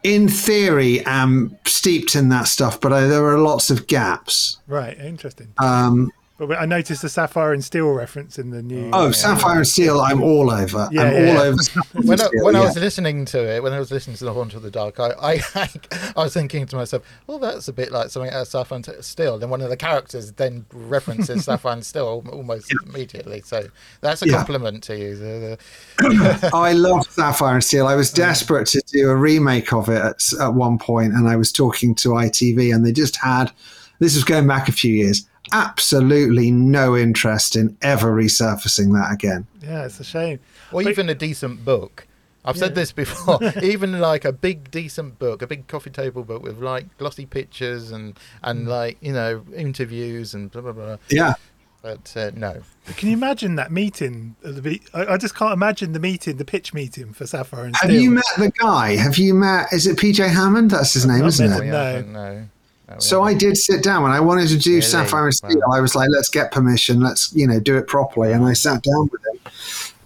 [0.05, 4.59] in theory, am steeped in that stuff, but I, there are lots of gaps.
[4.69, 5.53] Right, interesting.
[5.59, 8.91] Um, But I noticed the Sapphire and Steel reference in the new.
[8.93, 10.89] oh, uh, Sapphire and Steel, I'm all over.
[10.93, 11.41] Yeah, I'm yeah, all yeah.
[11.41, 11.59] over.
[11.95, 14.25] When and I, Steel, when I was listening to it, when I was listening to
[14.25, 15.43] the Haunter of the Dark, I, I,
[16.17, 19.05] I was thinking to myself, "Well, that's a bit like something out of Sapphire and
[19.05, 23.41] Steel." Then one of the characters then references Sapphire and Steel al- almost immediately.
[23.41, 23.67] So
[24.01, 24.37] that's a Yeah.
[24.37, 25.17] compliment to you.
[25.17, 25.59] The-
[25.99, 27.89] the- I love Sapphire and Steel.
[27.89, 31.35] I was desperate to do a remake of it at, at one point, and I
[31.35, 33.51] was talking to ITV, and they just had
[33.99, 35.27] this was going back a few years.
[35.53, 39.47] Absolutely no interest in ever resurfacing that again.
[39.63, 40.41] Yeah, it's a shame.
[40.73, 42.07] or But- even a decent book.
[42.45, 43.41] I've said this before.
[43.63, 47.91] even like a big decent book, a big coffee table book with like glossy pictures
[47.91, 50.97] and and like you know interviews and blah blah blah.
[51.11, 51.35] Yeah,
[51.83, 52.63] But uh, no,
[52.97, 54.35] Can you imagine that meeting?
[54.43, 57.65] at the be- I, I just can't imagine the meeting, the pitch meeting for Sapphire
[57.67, 58.01] and have Steel.
[58.01, 58.97] you met the guy?
[58.97, 59.71] Have you met?
[59.73, 60.71] Is it PJ Hammond?
[60.71, 61.65] That's his name, isn't it?
[61.65, 61.71] him.
[61.71, 62.01] No.
[62.03, 62.49] no.
[62.89, 64.83] We So I did sit down when I wanted to do Really?
[64.83, 65.61] Sapphire and Steel.
[65.67, 65.77] Wow.
[65.77, 67.01] I was like, let's get permission.
[67.01, 68.33] Let's you know do it properly.
[68.33, 69.53] And I sat down with him,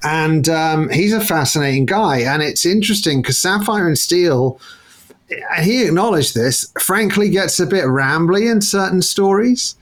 [0.03, 2.21] and um, he's a fascinating guy.
[2.21, 4.61] And it's interesting because Sapphire and Steel,
[5.31, 6.73] and he acknowledged this.
[6.81, 9.77] Frankly, gets a bit rambly in certain stories.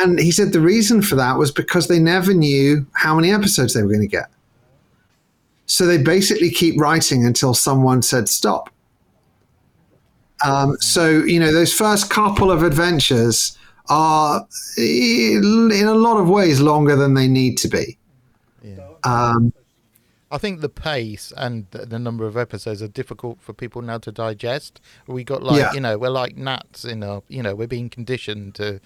[0.00, 3.72] And he said the reason for that was because they never knew how many episodes
[3.72, 4.28] they were going to get.
[5.66, 8.70] So they basically keep writing until someone said stop.
[10.44, 13.56] Um, so you know those first couple of adventures
[13.88, 14.46] are
[14.76, 17.96] in a lot of ways longer than they need to be.
[19.04, 19.52] Um,
[20.30, 23.98] I think the pace and the, the number of episodes are difficult for people now
[23.98, 24.80] to digest.
[25.06, 25.72] We got like Yeah.
[25.72, 28.80] you know we're like gnats in our you know we're being conditioned to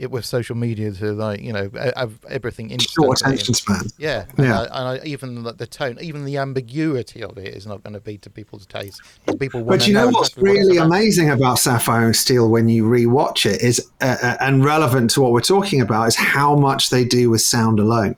[0.00, 3.82] it with social media to like you know have everything in short attention span.
[3.98, 4.44] Yeah, Yeah.
[4.44, 7.82] And, I, and I, even the, the tone, even the ambiguity of it is not
[7.82, 9.02] going to be to people's taste.
[9.38, 10.86] People But you know what's exactly really about.
[10.86, 15.20] amazing about Sapphire and Steel when you rewatch it is, uh, uh, and relevant to
[15.20, 18.16] what we're talking about, is how much they do with sound alone.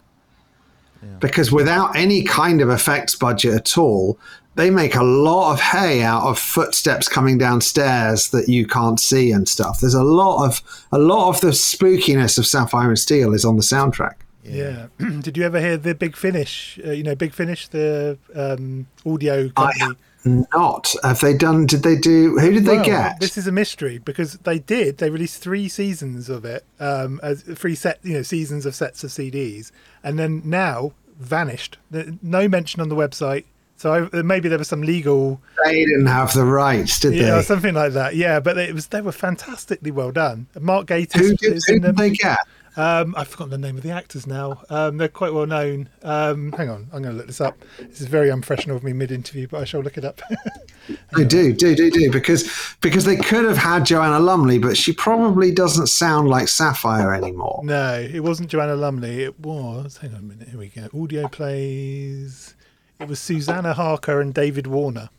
[1.18, 4.18] Because without any kind of effects budget at all,
[4.54, 9.32] they make a lot of hay out of footsteps coming downstairs that you can't see
[9.32, 9.80] and stuff.
[9.80, 10.60] There's a lot of
[10.92, 14.14] a lot of the spookiness of Sapphire and Steel is on the soundtrack.
[14.44, 14.88] Yeah.
[15.20, 16.78] Did you ever hear the Big Finish?
[16.84, 19.96] Uh, you know, Big Finish, the um, audio company.
[20.24, 21.66] Not have they done?
[21.66, 22.38] Did they do?
[22.38, 23.18] Who did they get?
[23.18, 24.98] This is a mystery because they did.
[24.98, 29.02] They released three seasons of it, um, as three set, you know, seasons of sets
[29.02, 29.72] of CDs,
[30.04, 31.78] and then now vanished.
[31.90, 33.46] No mention on the website.
[33.83, 37.42] So I, maybe there was some legal, they didn't have the rights, did yeah, they?
[37.42, 38.14] something like that.
[38.14, 40.47] Yeah, but it was they were fantastically well done.
[40.61, 42.38] Mark Gatiss Who did, who in did they get?
[42.77, 44.62] Um, I've forgotten the name of the actors now.
[44.71, 45.88] Um, they're quite well known.
[46.05, 47.59] Um, hang on, I'm going to look this up.
[47.81, 50.23] This is very unprofessional of me mid-interview, but I shall look it up.
[51.16, 54.92] I do, do, do, do, because because they could have had Joanna Lumley, but she
[54.92, 57.62] probably doesn't sound like Sapphire anymore.
[57.64, 59.25] no, it wasn't Joanna Lumley.
[59.25, 59.97] It was.
[59.97, 60.51] Hang on a minute.
[60.51, 60.88] Here we go.
[60.95, 62.55] Audio plays.
[63.02, 65.10] It was Susanna Harker and David Warner.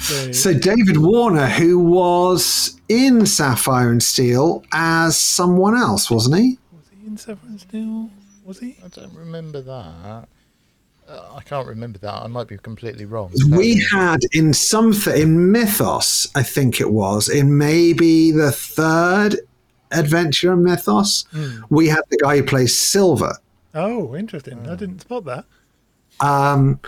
[0.00, 6.58] So, So David Warner, who was in Sapphire and Steel as someone else, wasn't he?
[6.70, 8.10] was he in Sapphire and Steel?
[8.44, 8.76] Was he?
[8.84, 10.28] I don't remember that.
[11.08, 12.12] Uh, I can't remember that.
[12.12, 13.32] I might be completely wrong.
[13.50, 19.36] We had in something in Mythos, I think it was, in maybe the third
[19.92, 21.24] adventure in Mythos,
[21.70, 23.38] we had the guy who plays Silver.
[23.74, 24.68] Oh, interesting.
[24.68, 25.46] I didn't spot that.
[26.20, 26.80] Um,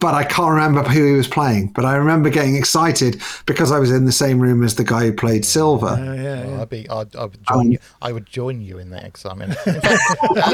[0.00, 1.68] but I can't remember who he was playing.
[1.68, 5.04] But I remember getting excited because I was in the same room as the guy
[5.04, 5.96] who played Silver.
[5.98, 6.62] Oh, yeah, Well, yeah.
[6.62, 7.78] I'd be, I'd, I would join you.
[8.00, 9.50] I would join you in that excitement.
[9.66, 10.02] In fact,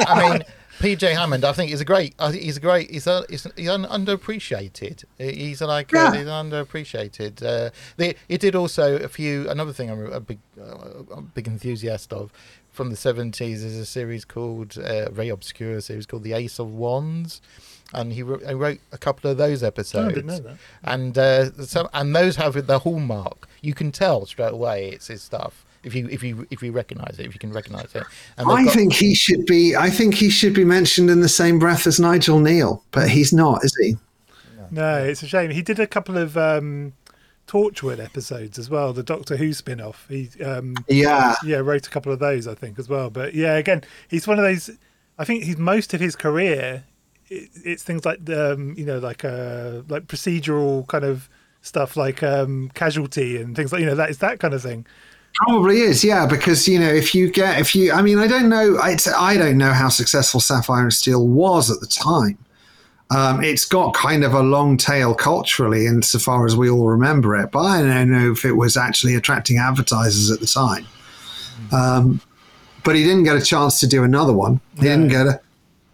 [0.09, 0.43] I mean,
[0.81, 1.45] PJ Hammond.
[1.45, 2.15] I think he's a great.
[2.19, 2.91] I think he's a great.
[2.91, 5.05] He's a, he's, he's un, underappreciated.
[5.17, 7.43] He's like uh, he's underappreciated.
[7.43, 9.49] Uh, they, he did also a few.
[9.49, 12.33] Another thing I'm a big, uh, a big enthusiast of
[12.77, 16.71] from the seventies is a series called uh, very obscure series called The Ace of
[16.71, 17.41] Wands.
[17.95, 20.05] And he wrote, he wrote a couple of those episodes.
[20.05, 20.57] Oh, I didn't know that.
[20.83, 23.49] And uh, some, and those have the hallmark.
[23.63, 27.17] You can tell straight away it's his stuff if you if you if you recognise
[27.19, 28.03] it, if you can recognise it.
[28.39, 29.77] And I got- think he should be.
[29.77, 33.33] I think he should be mentioned in the same breath as Nigel Kneale, but he's
[33.33, 33.97] not, is he?
[34.71, 35.51] No, it's a shame.
[35.51, 36.93] He did a couple of um,
[37.47, 40.07] Torchwood episodes as well, the Doctor Who spin off.
[40.09, 43.11] He um, Yeah, yeah, wrote a couple of those, I think, as well.
[43.11, 44.71] But yeah, again, he's one of those.
[45.19, 46.85] I think he's most of his career.
[47.29, 51.29] It, it's things like the, um, you know, like uh, like procedural kind of
[51.63, 54.87] stuff, like um, Casualty and things like you know that is that kind of thing.
[55.35, 56.03] probably is.
[56.05, 58.79] Yeah, because you know, if you get, if you, I mean, I don't know.
[58.85, 62.39] It's, I don't know how successful Sapphire and Steel was at the time.
[63.11, 67.53] Um, it's got kind of a long tail culturally, insofar as we all remember it.
[67.53, 70.87] But I don't know if it was actually attracting advertisers at the time.
[71.73, 72.21] Um,
[72.85, 74.61] but he didn't get a chance to do another one.
[74.77, 75.41] He didn't get a.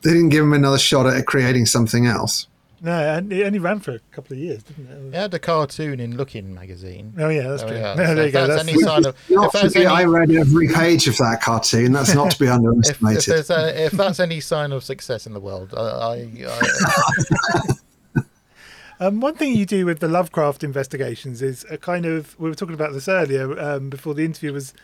[0.03, 2.49] They didn't give him another shot at creating something else.
[2.85, 5.11] No, and it only ran for a couple of years, didn't it?
[5.13, 7.15] He had a cartoon in Look-in magazine.
[7.17, 7.77] Oh yeah, that's Oh, true.
[7.77, 7.95] yeah.
[7.97, 8.47] No, So there you if go.
[8.49, 11.93] that's That's, any sign of if that's any, I read every page of that cartoon.
[11.93, 13.19] That's not to be underestimated.
[13.19, 17.61] if there's a, if that's any sign of success in the world, I, I, I
[19.01, 22.55] Um, one thing you do with the Lovecraft investigations is a kind of we were
[22.55, 24.75] talking about this earlier um, before the interview was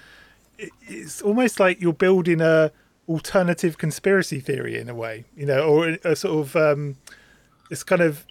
[0.59, 2.73] it, it's almost like you're building a
[3.09, 6.97] alternative conspiracy theory in a way, you know, or a, a sort of um,
[7.71, 8.25] it's kind of.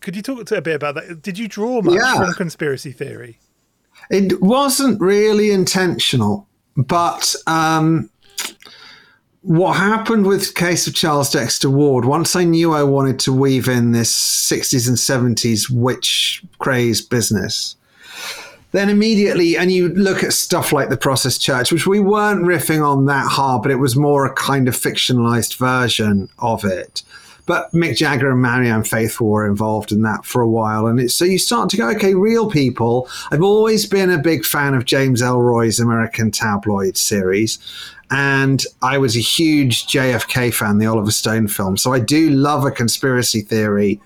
[0.00, 1.20] Could you talk to a bit about that?
[1.22, 2.16] Did you draw much Yeah.
[2.16, 3.38] from conspiracy theory?
[4.10, 8.08] It wasn't really intentional, but um,
[9.42, 13.32] what happened with the case of Charles Dexter Ward, once I knew I wanted to
[13.32, 14.12] weave in this
[14.50, 17.76] 60s and 70s witch craze business,
[18.70, 22.82] then immediately, and you look at stuff like the Process Church, which we weren't riffing
[22.86, 27.02] on that hard, but it was more a kind of fictionalized version of it.
[27.44, 30.86] But Mick Jagger and Marianne Faithfull were involved in that for a while.
[30.86, 33.08] And it's, so you start to go, okay, real people.
[33.30, 37.58] I've always been a big fan of James Ellroy's American Tabloid series.
[38.10, 41.76] And I was a huge JFK fan, the Oliver Stone film.
[41.76, 44.00] So I do love a conspiracy theory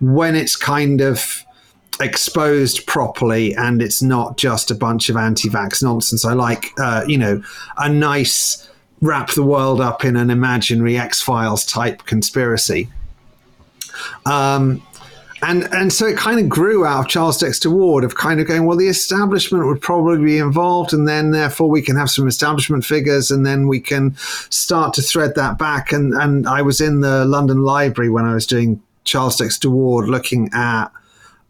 [0.00, 1.44] when it's kind of
[2.00, 6.24] exposed properly and it's not just a bunch of anti-vax nonsense.
[6.24, 7.42] I like, uh, you know,
[7.76, 8.68] a nice
[9.04, 12.88] wrap the world up in an imaginary X Files type conspiracy.
[14.26, 14.82] Um,
[15.42, 18.46] and and so it kind of grew out of Charles Dexter Ward of kind of
[18.46, 22.26] going, well, the establishment would probably be involved, and then therefore we can have some
[22.26, 24.16] establishment figures, and then we can
[24.48, 25.92] start to thread that back.
[25.92, 30.08] And and I was in the London Library when I was doing Charles Dexter Ward,
[30.08, 30.86] looking at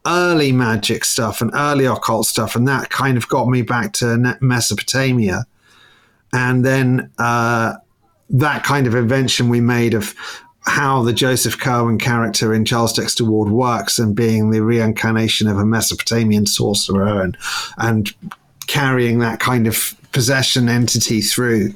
[0.07, 4.37] early magic stuff and early occult stuff, and that kind of got me back to
[4.41, 5.47] Mesopotamia,
[6.35, 7.11] and then.
[7.19, 7.75] Uh,
[8.31, 10.15] that kind of invention we made of
[10.67, 15.59] how the Joseph Curwen character in Charles Dexter Ward works and being the reincarnation of
[15.59, 17.37] a Mesopotamian sorcerer and
[17.79, 18.13] and
[18.67, 21.75] carrying that kind of possession entity through.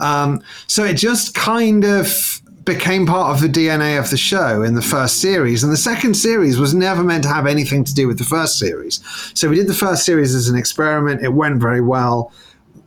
[0.00, 4.74] Um, so it just kind of became part of the DNA of the show in
[4.74, 5.62] the first series.
[5.62, 8.58] And the second series was never meant to have anything to do with the first
[8.58, 9.00] series.
[9.34, 11.22] So we did the first series as an experiment.
[11.22, 12.32] It went very well.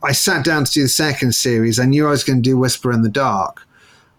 [0.02, 1.78] I sat down to do the second series.
[1.78, 3.66] I knew I was going to do Whisper in the Dark.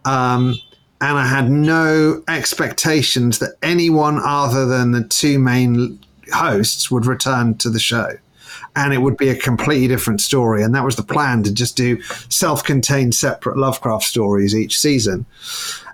[0.05, 0.55] Um,
[1.01, 5.99] and I had no expectations that anyone other than the two main
[6.33, 8.17] hosts would return to the show.
[8.75, 10.61] And it would be a completely different story.
[10.63, 15.25] And that was the plan to just do self contained, separate Lovecraft stories each season.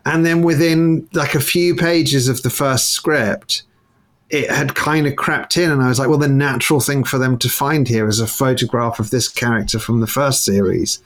[0.06, 3.64] And then within like a few pages of the first script,
[4.30, 5.72] it had kind of crept in.
[5.72, 8.28] And I was like, well, the natural thing for them to find here is a
[8.28, 11.00] photograph of this character from the first series.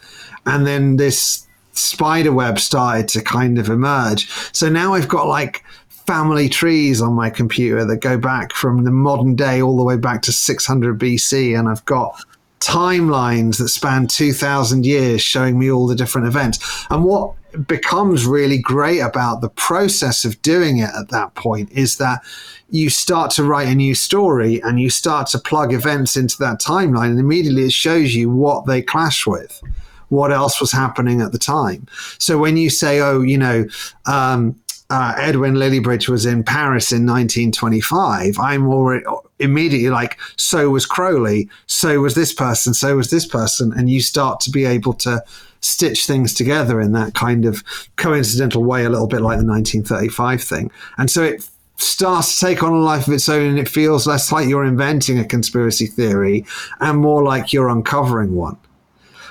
[0.45, 4.29] And then this spiderweb started to kind of emerge.
[4.53, 8.91] So now I've got like family trees on my computer that go back from the
[8.91, 12.19] modern day all the way back to 600 BC, and I've got
[12.59, 16.85] timelines that span 2000 years showing me all the different events.
[16.89, 17.35] And what
[17.67, 22.21] becomes really great about the process of doing it at that point is that
[22.69, 26.59] you start to write a new story and you start to plug events into that
[26.59, 29.61] timeline and immediately it shows you what they clash with
[30.09, 31.87] what else was happening at the time.
[32.17, 33.65] So when you say, oh, you know,
[34.05, 34.59] um,
[34.89, 39.05] uh, Edwin Lillibridge was in Paris in 1925, I'm already
[39.37, 43.71] immediately like, so was Crowley, so was this person, so was this person.
[43.71, 45.23] And you start to be able to
[45.61, 47.63] stitch things together in that kind of
[47.95, 50.71] coincidental way, a little bit like the 1935 thing.
[50.97, 54.05] And so it starts to take on a life of its own and it feels
[54.05, 56.45] less like you're inventing a conspiracy theory
[56.81, 58.57] and more like you're uncovering one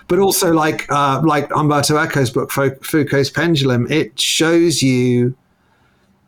[0.09, 5.37] but also like uh, like Umberto Eco's book Foucault's Pendulum, it shows you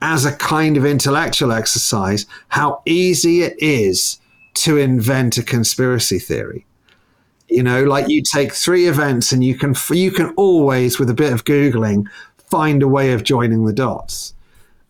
[0.02, 4.20] as a kind of intellectual exercise how easy it is
[4.54, 6.66] to invent a conspiracy theory.
[7.50, 11.14] You know, like you take three events and you can you can always with a
[11.14, 12.06] bit of googling
[12.48, 14.34] find a way of joining the dots.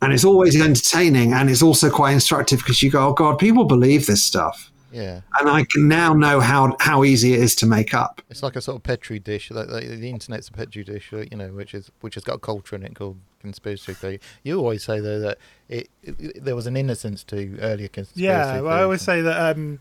[0.03, 3.65] And it's always entertaining and it's also quite instructive because you go, oh God, people
[3.65, 5.21] believe this stuff yeah.
[5.39, 8.23] And I can now know how, how easy it is to make up.
[8.29, 9.51] It's like a sort of petri dish.
[9.51, 12.39] Like, like the internet's a petri dish, you know, which is which has got a
[12.39, 14.21] culture in it called conspiracy theory.
[14.43, 18.25] You always say though that it, it there was an innocence to earlier conspiracy.
[18.25, 19.81] Yeah, well, I always say that um,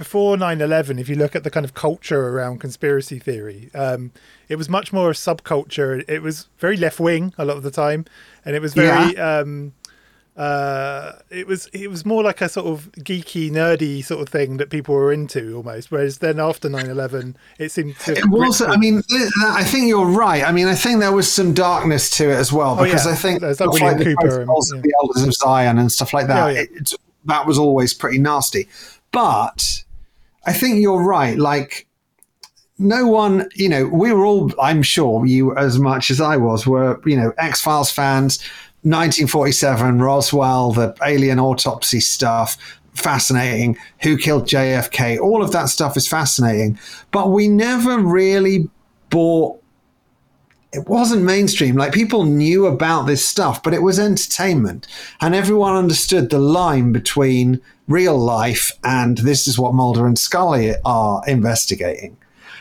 [0.00, 4.12] before 9-11, if you look at the kind of culture around conspiracy theory, um,
[4.48, 6.02] it was much more a subculture.
[6.08, 8.06] It was very left wing a lot of the time,
[8.42, 9.12] and it was very.
[9.12, 9.40] Yeah.
[9.40, 9.74] Um,
[10.36, 14.56] uh, it was it was more like a sort of geeky, nerdy sort of thing
[14.56, 15.90] that people were into almost.
[15.90, 18.16] Whereas then after 9-11, it seemed to.
[18.16, 18.62] It was.
[18.62, 19.02] I mean,
[19.42, 20.42] I think you're right.
[20.42, 23.14] I mean, I think there was some darkness to it as well because oh, yeah.
[23.16, 24.80] I think there's like William like Cooper and yeah.
[24.80, 26.54] the Elders of Zion and stuff like that.
[26.54, 26.94] Yeah, it,
[27.26, 28.66] that was always pretty nasty,
[29.12, 29.84] but
[30.46, 31.38] I think you're right.
[31.38, 31.86] Like
[32.78, 36.66] no one, you know, we were all, I'm sure you as much as I was,
[36.66, 38.42] were, you know, X Files fans.
[38.82, 42.56] 1947, Roswell, the alien autopsy stuff,
[42.94, 43.76] fascinating.
[44.00, 45.20] Who killed JFK?
[45.20, 46.78] All of that stuff is fascinating.
[47.10, 48.70] But we never really
[49.10, 49.62] bought.
[50.72, 51.76] It wasn't mainstream.
[51.76, 54.86] Like people knew about this stuff, but it was entertainment.
[55.20, 57.60] And everyone understood the line between
[57.90, 62.16] real life and this is what Mulder and Scully are investigating.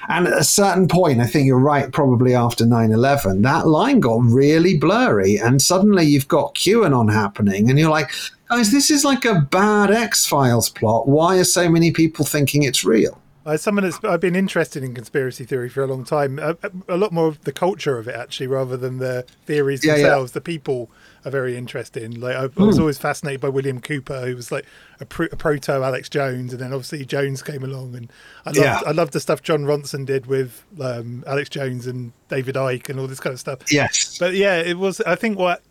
[0.09, 3.99] And at a certain point, I think you're right, probably after 9 11, that line
[3.99, 5.38] got really blurry.
[5.38, 7.69] And suddenly you've got QAnon happening.
[7.69, 8.11] And you're like,
[8.49, 11.07] guys, this is like a bad X Files plot.
[11.07, 13.21] Why are so many people thinking it's real?
[13.45, 16.57] As someone that's I've been interested in conspiracy theory for a long time, a,
[16.88, 20.32] a lot more of the culture of it actually, rather than the theories yeah, themselves.
[20.32, 20.36] Yeah.
[20.36, 20.89] The people
[21.26, 22.20] are very interesting.
[22.20, 22.82] Like I, I was hmm.
[22.82, 24.65] always fascinated by William Cooper, who was like
[24.99, 28.11] a, pro, a, proto Alex Jones, and then obviously Jones came along, and
[28.45, 28.82] I loved yeah.
[28.86, 32.99] I loved the stuff Jon Ronson did with um, Alex Jones and David Icke and
[32.99, 33.59] all this kind of stuff.
[33.72, 35.01] Yes, but yeah, it was.
[35.01, 35.61] I think what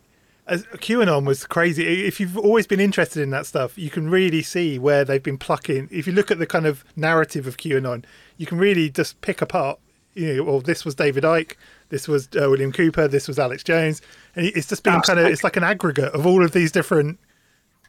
[0.49, 2.05] as QAnon was crazy.
[2.05, 5.37] If you've always been interested in that stuff, you can really see where they've been
[5.37, 5.87] plucking.
[5.91, 8.03] If you look at the kind of narrative of QAnon,
[8.37, 9.79] you can really just pick apart.
[10.15, 11.53] You know, well, this was David Icke
[11.89, 14.01] this was uh, William Cooper, this was Alex Jones,
[14.35, 17.19] and it's just been kind of it's like an aggregate of all of these different.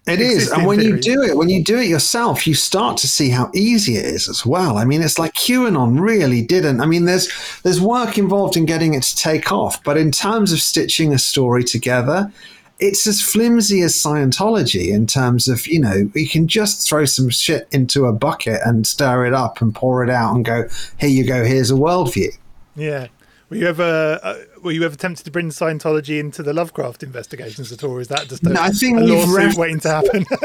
[0.07, 3.07] It is, and when you do it, when you do it yourself, you start to
[3.07, 4.79] see how easy it is as well.
[4.79, 6.81] I mean, it's like QAnon really didn't.
[6.81, 7.29] I mean, there's
[7.63, 11.19] there's work involved in getting it to take off, but in terms of stitching a
[11.19, 12.33] story together,
[12.79, 17.29] it's as flimsy as Scientology in terms of you know you can just throw some
[17.29, 20.67] shit into a bucket and stir it up and pour it out and go,
[20.99, 22.33] here you go, here's a worldview.
[22.75, 23.09] Yeah.
[23.51, 27.73] Were you ever uh, were you ever tempted to bring Scientology into the Lovecraft investigations
[27.73, 27.99] at all?
[27.99, 30.25] Is that just a, No, I think a we've lawsuit ref- waiting to happen?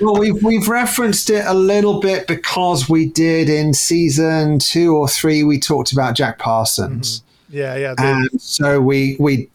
[0.00, 5.08] Well, we've we've referenced it a little bit because we did in season two or
[5.08, 5.42] three.
[5.44, 7.94] We talked about Jack Parsons, yeah, yeah.
[7.94, 9.48] the- and so we we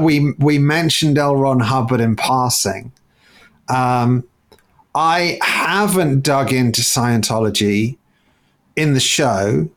[0.00, 1.34] we we mentioned L.
[1.36, 2.92] Ron Hubbard in passing.
[3.68, 4.24] Um,
[4.94, 7.96] I haven't dug into Scientology
[8.76, 9.68] in the show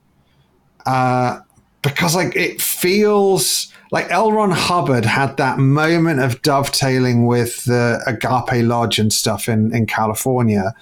[0.86, 1.40] uh,
[1.88, 4.32] because like it feels like L.
[4.32, 9.86] Ron Hubbard had that moment of dovetailing with the Agape Lodge and stuff in in
[9.86, 10.74] California.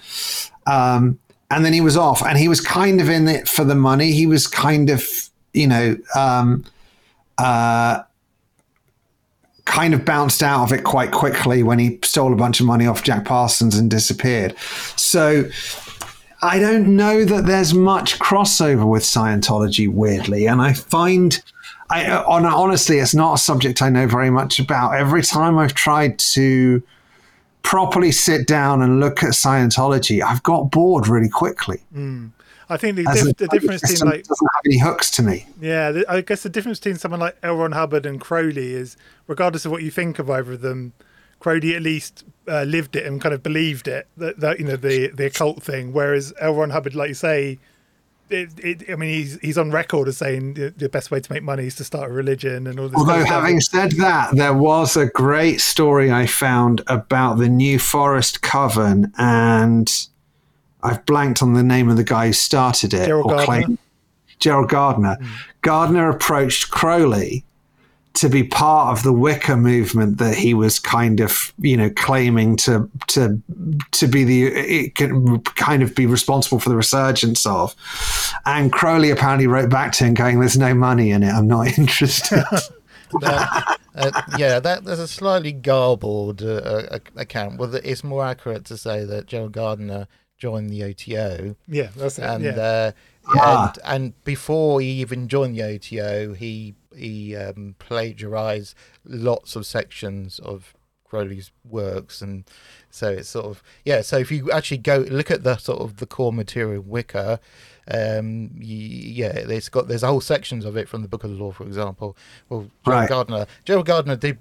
[0.66, 1.18] Um,
[1.50, 4.10] and then he was off, and he was kind of in it for the money.
[4.12, 5.08] He was kind of,
[5.52, 6.64] you know, um,
[7.38, 8.02] uh,
[9.64, 12.86] kind of bounced out of it quite quickly when he stole a bunch of money
[12.86, 14.56] off Jack Parsons and disappeared.
[14.96, 15.44] So
[16.46, 21.42] I don't know that there's much crossover with Scientology, weirdly, and I find.
[21.88, 24.94] I, on, honestly, it's not a subject I know very much about.
[24.94, 26.82] Every time I've tried to
[27.62, 31.78] properly sit down and look at Scientology, I've got bored really quickly.
[31.92, 32.28] Hmm.
[32.68, 35.22] I think the, As dif- a- the difference between like doesn't have any hooks to
[35.22, 35.46] me.
[35.60, 37.56] Yeah, th- I guess the difference between someone like L.
[37.56, 38.96] Ron Hubbard and Crowley is,
[39.28, 40.92] regardless of what you think of either of them,
[41.46, 44.74] Crowley at least uh, lived it and kind of believed it that, that you know
[44.74, 45.92] the the occult thing.
[45.92, 46.54] Whereas L.
[46.54, 47.60] Ron Hubbard, like you say,
[48.30, 51.32] it, it, I mean he's he's on record as saying the, the best way to
[51.32, 52.98] make money is to start a religion and all this.
[52.98, 53.42] Although, kind of stuff.
[53.42, 59.12] having said that, there was a great story I found about the New Forest Coven,
[59.16, 59.88] and
[60.82, 63.06] I've blanked on the name of the guy who started it.
[63.06, 63.44] Gerald Gardner.
[63.44, 63.78] claimed-
[64.40, 65.16] Gerald Gardner.
[65.62, 67.44] Gardner approached Crowley
[68.16, 72.56] to be part of the Wicca movement that he was kind of, you know, claiming
[72.56, 73.40] to to
[73.92, 77.74] to be the it can kind of be responsible for the resurgence of.
[78.44, 81.32] And Crowley apparently wrote back to him going, "There's no money in it.
[81.32, 82.42] I'm not interested."
[83.20, 86.56] That- uh, yeah, that there's a slightly garbled uh,
[86.90, 87.58] uh, account.
[87.58, 90.06] Well, it's more accurate to say that Gerald Gardner
[90.36, 92.24] joined the OTO, yeah, that's it.
[92.24, 92.50] and yeah.
[92.50, 92.92] uh,
[93.28, 93.72] Ah.
[93.72, 98.74] and and before he even joined the OTO, he he um, plagiarized
[99.04, 100.74] lots of sections of
[101.08, 102.44] Crowley's works, and
[102.90, 104.02] so it's sort of yeah.
[104.02, 107.40] So if you actually go look at the sort of the core material Wicca,
[107.90, 111.52] um, yeah, it's got there's whole sections of it from the Book of the Law,
[111.52, 112.16] for example.
[112.48, 113.08] Well, Gerald Right.
[113.08, 114.38] Gardner, Gerald Gardner did.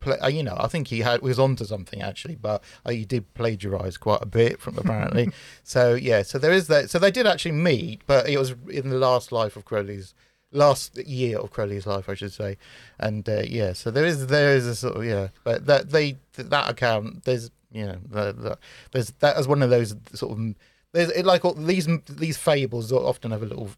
[0.00, 3.06] Play, uh, you know, I think he had was onto something actually, but uh, he
[3.06, 5.30] did plagiarize quite a bit from apparently.
[5.64, 6.90] so yeah, so there is that.
[6.90, 10.14] So they did actually meet, but it was in the last life of Crowley's
[10.54, 12.56] last year of Crowley's life, I should say.
[12.98, 16.16] And uh, yeah, so there is there is a sort of yeah, but that they
[16.36, 18.58] that account there's you know the, the,
[18.92, 20.54] there's that as one of those sort of
[20.92, 23.70] there's it like all, these these fables often have a little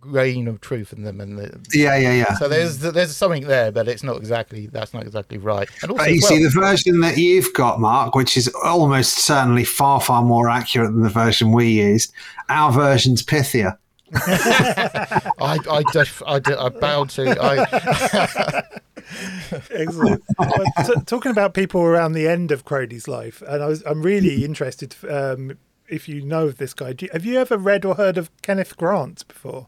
[0.00, 2.34] grain of truth in them, and the, yeah, yeah, yeah.
[2.34, 5.68] so there's there's something there, but it's not exactly that's not exactly right.
[5.82, 9.18] And also, But you as see, the version that you've got, Mark, which is almost
[9.18, 12.12] certainly far, far more accurate than the version we used,
[12.48, 13.78] our version's pithier.
[14.14, 18.62] I I def, I, d- I bow to I
[19.70, 20.22] Excellent.
[20.38, 24.02] Well, t- talking about people around the end of Crowley's life, and I was, I'm
[24.02, 25.58] really interested um,
[25.88, 26.92] if you know of this guy.
[26.92, 29.66] Do you, have you ever read or heard of Kenneth Grant before?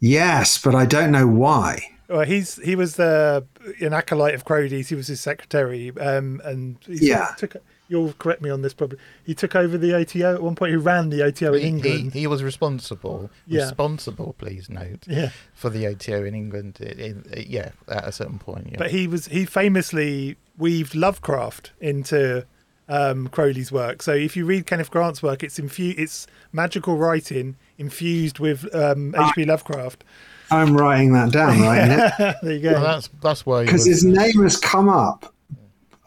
[0.00, 1.80] Yes, but I don't know why.
[2.08, 3.46] Well, he's he was the
[3.80, 4.88] an acolyte of Crowley's.
[4.88, 7.32] He was his secretary, um, and he Yeah.
[7.36, 7.56] took.
[7.88, 8.98] You'll correct me on this, probably.
[9.24, 10.70] He took over the OTO at one point.
[10.72, 12.12] He ran the OTO in he, he, England.
[12.14, 13.62] he was responsible Yeah.
[13.62, 18.38] responsible please note yeah, for the OTO in England in, in, yeah at a certain
[18.38, 18.78] point yeah.
[18.78, 22.44] but he was he famously weaved Lovecraft into
[22.88, 24.02] um, Crowley's work.
[24.02, 29.14] So if you read Kenneth Grant's work, it's infu- it's magical writing infused with um,
[29.14, 29.44] H.P.
[29.44, 30.04] Lovecraft.
[30.50, 31.86] I'm writing that down right
[32.18, 32.72] now there you go.
[32.72, 35.34] Well, that's that's why he because his name has come up.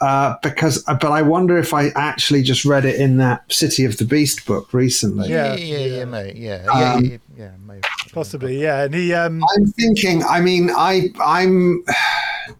[0.02, 3.98] Uh, because, but I wonder if I actually just read it in that City of
[3.98, 5.30] the Beast book recently.
[5.30, 5.54] Yeah.
[5.56, 7.82] yeah yeah yeah mate yeah yeah Um, yeah, yeah maybe.
[8.12, 8.84] Possibly, yeah.
[8.84, 10.24] And he, um, I'm thinking.
[10.24, 11.86] I mean, I I'm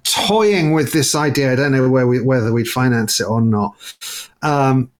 [0.04, 1.52] toying with this idea.
[1.52, 3.76] I don't know where we, whether we'd finance it or not.
[4.42, 4.92] Um,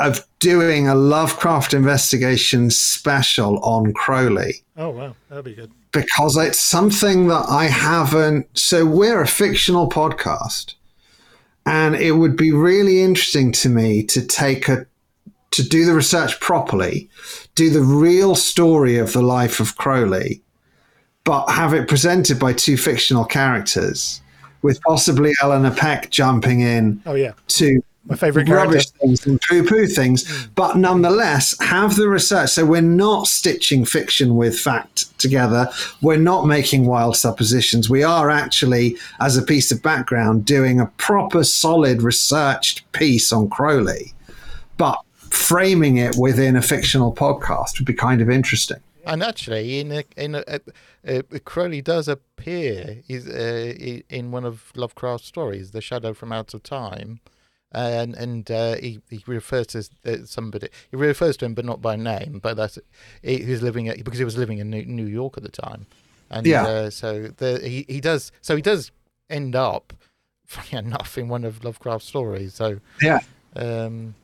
[0.00, 4.62] of doing a Lovecraft investigation special on Crowley.
[4.76, 5.72] oh wow, that'd be good.
[5.92, 8.46] because it's something that I haven't.
[8.56, 10.74] So we're a fictional podcast,
[11.68, 14.86] and it would be really interesting to me to take a
[15.50, 17.08] to do the research properly,
[17.54, 20.42] do the real story of the life of Crowley,
[21.24, 24.20] but have it presented by two fictional characters,
[24.62, 28.68] with possibly Eleanor Peck jumping in Oh yeah, to my favorite character.
[28.68, 32.50] rubbish things and poo poo things, but nonetheless have the research.
[32.50, 35.68] So we're not stitching fiction with fact together.
[36.00, 37.90] We're not making wild suppositions.
[37.90, 43.50] We are actually, as a piece of background, doing a proper, solid, researched piece on
[43.50, 44.14] Crowley,
[44.76, 48.78] but framing it within a fictional podcast would be kind of interesting.
[49.04, 54.44] And actually, in a, in a, a, a, Crowley does appear is uh, in one
[54.44, 57.20] of Lovecraft's stories, "The Shadow from Out of Time,"
[57.72, 60.68] and and uh, he he refers to uh, somebody.
[60.90, 62.40] He refers to him, but not by name.
[62.42, 62.78] But that's
[63.22, 65.86] he, who's living at, because he was living in New, York at the time,
[66.30, 66.66] and Yeah.
[66.66, 68.90] uh, so the he, he does so he does
[69.30, 69.92] end up,
[70.46, 72.54] funny enough, in one of Lovecraft's stories.
[72.54, 73.20] So Yeah.
[73.56, 74.14] um,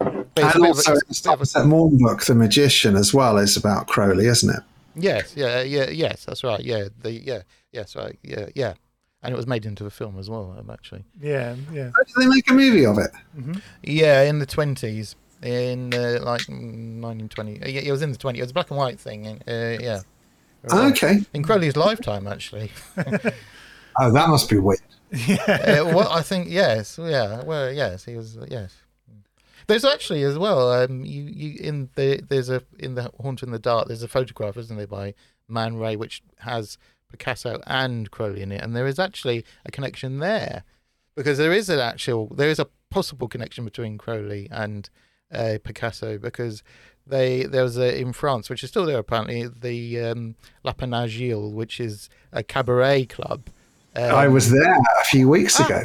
[0.00, 2.96] And bit of a- also, it's a bit of a- Somerset Maugham book, The Magician,
[2.96, 4.62] as well, is about Crowley, isn't it?
[4.94, 6.60] Yes, yeah, yeah, yes, that's right.
[6.60, 7.42] Yeah, the yeah,
[7.72, 8.74] yes, right, yeah, yeah,
[9.22, 11.04] and it was made into a film as well, um, actually.
[11.20, 11.90] Yeah, yeah.
[11.96, 13.10] How did they make a movie of it?
[13.82, 17.58] Yeah, in the twenties, in uh, like nineteen twenty.
[17.60, 18.40] Yeah, it was in the twenties.
[18.40, 19.26] It was a black and white thing.
[19.26, 20.00] and, Uh, yeah.
[20.72, 21.22] Okay.
[21.34, 22.70] In Crowley's lifetime, actually.
[24.00, 24.80] Oh, that must be weird.
[25.12, 28.74] uh, well, I think yes, yeah, well, yes, he was yes.
[29.66, 30.72] There's actually as well.
[30.72, 33.88] Um, you you in the there's a in the Haunter of the Dark.
[33.88, 35.12] There's a photograph, isn't there, by
[35.46, 36.78] Man Ray, which has
[37.12, 40.64] Picasso and Crowley in it, and there is actually a connection there,
[41.14, 44.88] because there is an actual there is a possible connection between Crowley and
[45.32, 46.62] uh, Picasso because
[47.06, 50.34] they there was a in France, which is still there apparently, the um,
[50.64, 53.46] Lapin Agile, which is a cabaret club.
[53.94, 55.66] Um, I was there a few weeks Ah.
[55.66, 55.82] ago.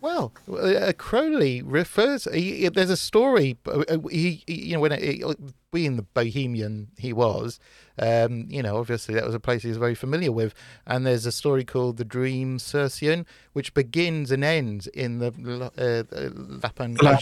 [0.00, 2.24] Well, uh, Crowley refers.
[2.32, 3.56] He, he- there's a story.
[3.66, 5.22] uh, uh, He, he you know, when it,
[5.70, 7.60] being the bohemian he was,
[7.98, 10.54] um, you know, obviously that was a place he was very familiar with.
[10.86, 15.28] And there's a story called the Dream Circean, which begins and ends in the
[15.76, 16.30] uh,
[16.62, 17.18] Lapan La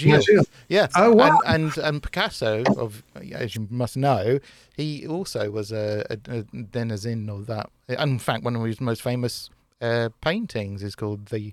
[0.68, 0.86] Yeah.
[0.96, 1.40] Oh, wow.
[1.44, 3.02] And, and and Picasso, of
[3.32, 4.38] as you must know,
[4.76, 7.70] he also was a, a, a denizen of that.
[7.88, 9.50] In fact, one of his most famous
[9.80, 11.52] uh, paintings is called the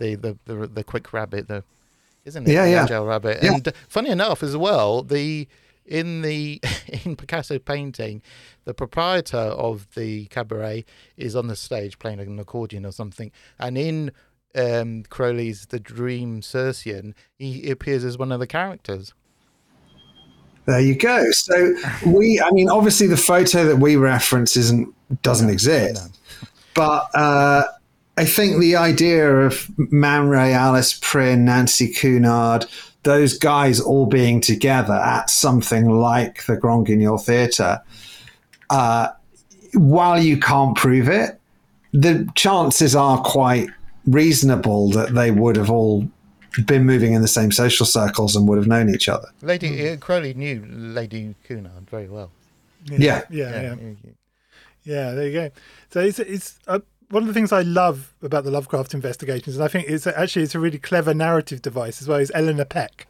[0.00, 1.46] the the the, the Quick Rabbit.
[1.46, 1.62] The
[2.24, 2.52] isn't it?
[2.52, 2.82] Yeah, The yeah.
[2.84, 3.38] Agile Rabbit.
[3.42, 3.54] Yeah.
[3.54, 5.46] And funny enough, as well, the
[5.86, 6.60] in the
[7.04, 8.22] in Picasso painting,
[8.64, 10.84] the proprietor of the cabaret
[11.16, 14.10] is on the stage playing an accordion or something, and in
[14.54, 19.14] um, Crowley's The Dream Circean, he appears as one of the characters.
[20.66, 21.30] There you go.
[21.32, 21.74] So
[22.06, 26.18] we, I mean, obviously the photo that we reference isn't doesn't exist,
[26.74, 27.64] but uh,
[28.20, 32.66] I think the idea of Man Ray, Alice Prin, Nancy Cunard,
[33.02, 37.80] those guys all being together at something like the Grand Guignol Theatre,
[38.68, 39.08] uh,
[39.72, 41.40] while you can't prove it,
[41.92, 43.68] the chances are quite
[44.06, 46.06] reasonable that they would have all
[46.66, 49.28] been moving in the same social circles and would have known each other.
[49.40, 52.30] Lady uh, Crowley knew Lady Cunard very well.
[52.84, 53.22] Yeah.
[53.30, 53.74] yeah, yeah.
[53.76, 53.96] he-
[54.84, 55.50] Yeah, there you go.
[55.90, 56.80] So it's it's uh,
[57.10, 60.42] one of the things I love about the Lovecraft investigations, and I think it's actually
[60.44, 62.18] it's a really clever narrative device as well.
[62.18, 63.06] Is Eleanor Peck.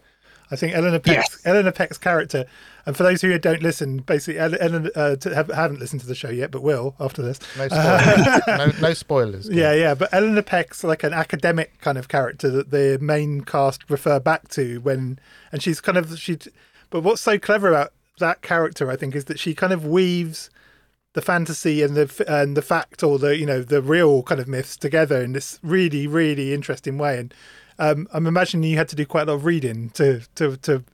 [0.53, 1.43] I think Eleanor Peck's, Yes.
[1.45, 2.45] Eleanor Peck's character,
[2.85, 6.15] and for those who don't listen, basically Eleanor uh, to, have, haven't listened to the
[6.17, 7.39] show yet, but will after this.
[7.57, 8.43] No spoilers.
[8.49, 9.49] no, no spoilers.
[9.49, 13.89] Yeah, yeah, but Eleanor Peck's like an academic kind of character that the main cast
[13.89, 15.21] refer back to when,
[15.53, 16.37] and she's kind of she.
[16.91, 20.51] But what's so clever about that character, I think, is that she kind of weaves
[21.13, 24.47] the fantasy and the and the fact or the you know the real kind of
[24.49, 27.19] myths together in this really really interesting way.
[27.19, 27.35] And
[27.79, 30.85] um, I'm imagining you had to do quite a lot of reading to to to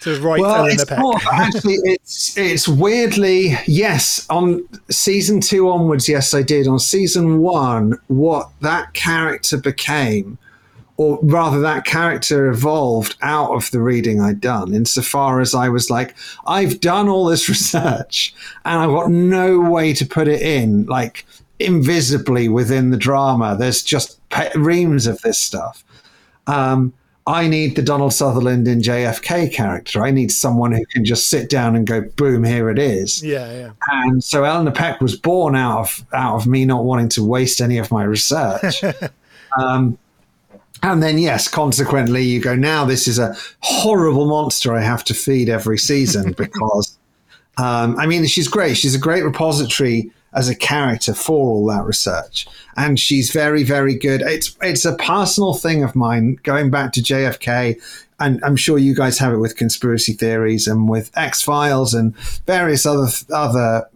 [0.00, 0.98] to write Well, Eleanor it's Peck.
[0.98, 1.74] not actually.
[1.82, 4.26] It's it's weirdly yes.
[4.30, 6.66] On season two onwards, yes, I did.
[6.68, 10.38] On season one, what that character became,
[10.98, 14.74] or rather, that character evolved out of the reading I'd done.
[14.74, 18.34] Insofar as I was like, I've done all this research,
[18.64, 21.24] and I've got no way to put it in, like
[21.60, 23.56] invisibly within the drama.
[23.56, 25.84] There's just pe- reams of this stuff.
[26.48, 26.92] Um,
[27.28, 30.02] I need the Donald Sutherland in JFK character.
[30.02, 33.22] I need someone who can just sit down and go, boom, here it is.
[33.22, 33.70] Yeah, yeah.
[33.86, 37.60] And so Eleanor Peck was born out of out of me not wanting to waste
[37.60, 38.82] any of my research.
[39.58, 39.96] um,
[40.82, 42.84] and then yes, consequently, you go now.
[42.84, 46.98] This is a horrible monster I have to feed every season because.
[47.56, 48.76] Um, I mean, she's great.
[48.76, 52.46] She's a great repository as a character for all that research.
[52.76, 54.22] And she's very, very good.
[54.22, 57.80] It's it's a personal thing of mine going back to JFK.
[58.20, 62.16] And I'm sure you guys have it with conspiracy theories and with X Files and
[62.46, 63.88] various other other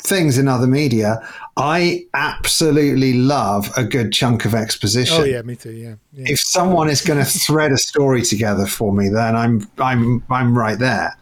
[0.00, 1.26] things in other media.
[1.56, 5.72] I absolutely love a good chunk of exposition Oh yeah, me too.
[5.72, 5.94] Yeah.
[6.12, 6.26] yeah.
[6.28, 10.56] if someone is going to thread a story together for me, then I'm I'm I'm
[10.56, 11.16] right there.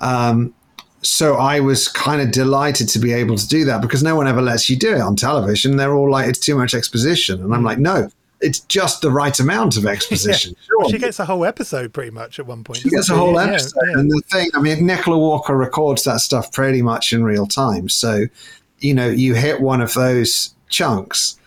[0.00, 0.54] Um,
[1.02, 4.26] so I was kind of delighted to be able to do that because no one
[4.26, 5.76] ever lets you do it on television.
[5.76, 8.10] They're all like, it's too much exposition, and I'm like, no,
[8.46, 10.54] it's just the right amount of exposition.
[10.78, 10.90] Well, Sure.
[10.96, 12.78] she gets a whole episode pretty much at one point.
[12.80, 13.80] She gets a whole Yeah, episode.
[13.90, 13.98] yeah.
[13.98, 17.88] And the thing, I mean, Nicola Walker records that stuff pretty much in real time.
[17.88, 18.26] So,
[18.80, 21.38] you know, you hit one of those chunks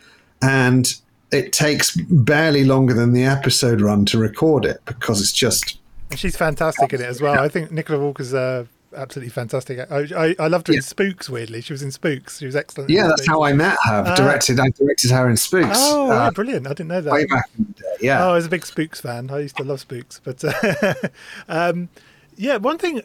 [0.41, 0.93] and
[1.31, 5.77] it takes barely longer than the episode run to record it because it's just,
[6.09, 7.39] And she's fantastic in it as well.
[7.43, 8.65] I think Nicola Walker's uh,
[8.95, 9.79] absolutely fantastic.
[9.91, 10.77] I, I, I loved her Yeah.
[10.77, 11.29] in Spooks.
[11.29, 12.39] Weirdly, she was in Spooks.
[12.39, 12.89] She was excellent.
[12.89, 14.03] yeah, that's how I met her.
[14.07, 14.15] Ah.
[14.15, 15.77] directed, I directed her in Spooks.
[15.79, 16.65] Oh, uh, yeah, brilliant!
[16.67, 17.13] I didn't know that.
[17.13, 17.87] way back in the day.
[18.01, 18.25] Yeah.
[18.25, 19.29] Oh, I was a big Spooks fan.
[19.31, 20.93] I used to love Spooks, but uh,
[21.49, 21.89] um,
[22.35, 23.01] yeah, one thing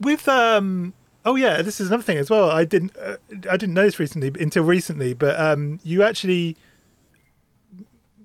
[0.00, 0.94] with um,
[1.24, 2.50] oh yeah, this is another thing as well.
[2.50, 3.16] I didn't uh,
[3.50, 6.56] I didn't know this recently until recently, but um, you actually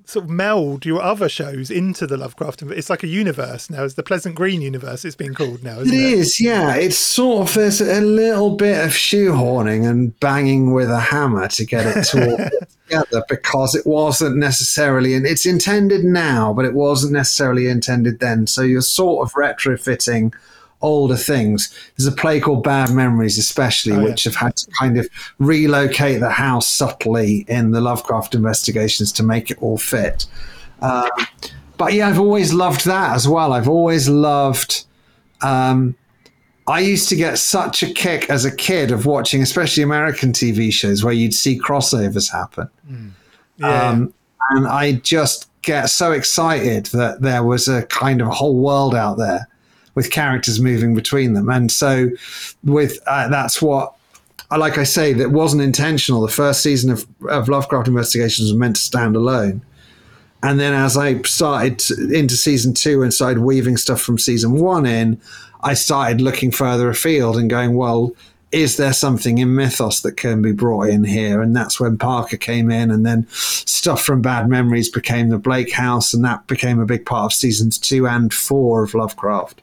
[0.10, 2.64] sort of meld your other shows into the Lovecraft.
[2.64, 3.84] It's like a universe now.
[3.84, 5.06] It's the Pleasant Green universe.
[5.06, 5.80] It's being called now.
[5.82, 6.74] Isn't It it, is, yeah.
[6.76, 11.66] It's sort of there's a little bit of shoehorning and banging with a hammer to
[11.66, 12.38] get it to all
[12.88, 18.48] together because it wasn't necessarily, and it's intended now, but it wasn't necessarily intended then.
[18.48, 20.34] So you're sort of retrofitting
[20.82, 21.74] older things.
[21.98, 24.06] There's a play called Bad Memories, especially, Oh, yeah.
[24.06, 25.08] which have had to kind of
[25.40, 30.26] relocate the house subtly in the Lovecraft investigations to make it all fit.
[30.82, 31.10] Um,
[31.78, 33.54] but yeah, I've always loved that as well.
[33.54, 34.86] I've always loved.
[35.42, 35.96] Um,
[36.68, 40.72] I used to get such a kick as a kid of watching, especially American TV
[40.72, 42.70] shows, where you'd see crossovers happen.
[43.58, 43.90] Yeah.
[43.90, 44.14] Um,
[44.52, 48.96] and I just get so excited that there was a kind of a whole world
[48.96, 49.48] out there
[50.00, 51.50] with characters moving between them.
[51.50, 52.10] And so,
[52.64, 53.96] with uh, that's what,
[54.50, 56.22] like I say, that wasn't intentional.
[56.22, 59.62] The first season of, of Lovecraft Investigations was meant to stand alone.
[60.42, 61.84] And then as I started
[62.14, 65.20] into season two and started weaving stuff from season one in,
[65.64, 68.14] I started looking further afield and going, well,
[68.54, 71.42] is there something in mythos that can be brought in here?
[71.42, 75.74] And that's when Parker came in, and then stuff from Bad Memories became the Blake
[75.74, 79.62] House, and that became a big part of seasons two and four of Lovecraft.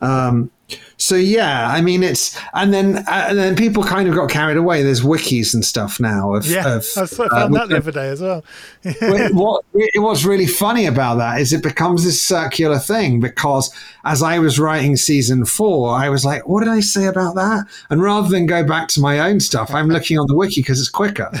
[0.00, 0.50] Um,
[0.96, 4.56] so yeah, I mean it's and then uh, and then people kind of got carried
[4.56, 4.82] away.
[4.82, 7.76] There's wikis and stuff now of, yeah, of I sort of uh, found that the
[7.76, 8.44] other day as well.
[8.84, 9.64] Wait, what
[9.96, 13.74] what's really funny about that is it becomes this circular thing because
[14.04, 17.66] as I was writing season four, I was like, "What did I say about that?"
[17.90, 20.80] And rather than go back to my own stuff, I'm looking on the wiki because
[20.80, 21.30] it's quicker.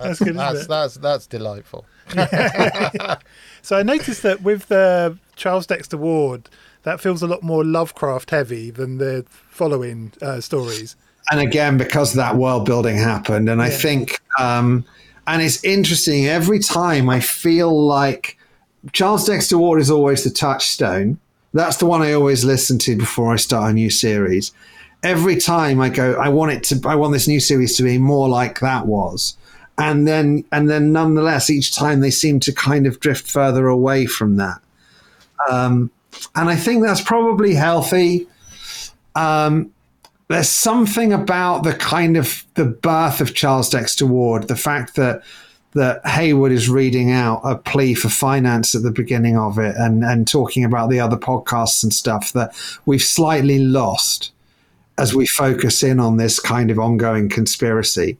[0.00, 0.68] That's good, That's it?
[0.68, 1.84] that's that's delightful.
[3.62, 6.48] So I noticed that with the Charles Dexter Ward,
[6.84, 10.96] that feels a lot more Lovecraft heavy than the following uh, stories.
[11.30, 13.76] and again because that world building happened and i Yeah.
[13.76, 14.84] think um
[15.26, 18.38] and it's interesting every time i feel like
[18.92, 21.18] charles dexter ward is always the touchstone
[21.52, 24.52] that's the one i always listen to before i start a new series
[25.02, 27.98] every time i go i want it to i want this new series to be
[27.98, 29.36] more like that was
[29.80, 34.06] and then and then nonetheless each time they seem to kind of drift further away
[34.06, 34.60] from that
[35.50, 35.90] um
[36.36, 38.26] and i think that's probably healthy
[39.16, 39.72] um
[40.30, 45.22] there's something about the kind of the birth of Charles Dexter Ward, the fact that
[45.72, 50.04] that Hayward is reading out a plea for finance at the beginning of it and
[50.04, 52.54] and talking about the other podcasts and stuff that
[52.86, 54.30] we've slightly lost
[54.98, 58.16] as we focus in on this kind of ongoing conspiracy.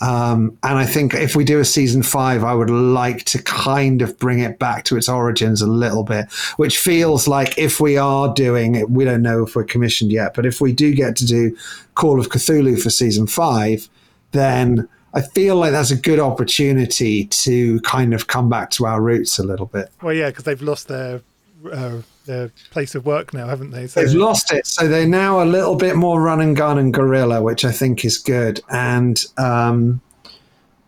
[0.00, 4.02] Um, and I think if we do a season five, I would like to kind
[4.02, 7.96] of bring it back to its origins a little bit, which feels like if we
[7.96, 11.16] are doing it, we don't know if we're commissioned yet, but if we do get
[11.16, 11.56] to do
[11.94, 13.88] Call of Cthulhu for season five,
[14.32, 19.00] then I feel like that's a good opportunity to kind of come back to our
[19.00, 19.90] roots a little bit.
[20.02, 21.22] Well, yeah, because they've lost their
[21.72, 23.86] uh, their place of work now, haven't they?
[23.86, 26.92] So They've lost it, so they're now a little bit more run and gun and
[26.92, 28.60] guerrilla, which I think is good.
[28.68, 30.00] And um,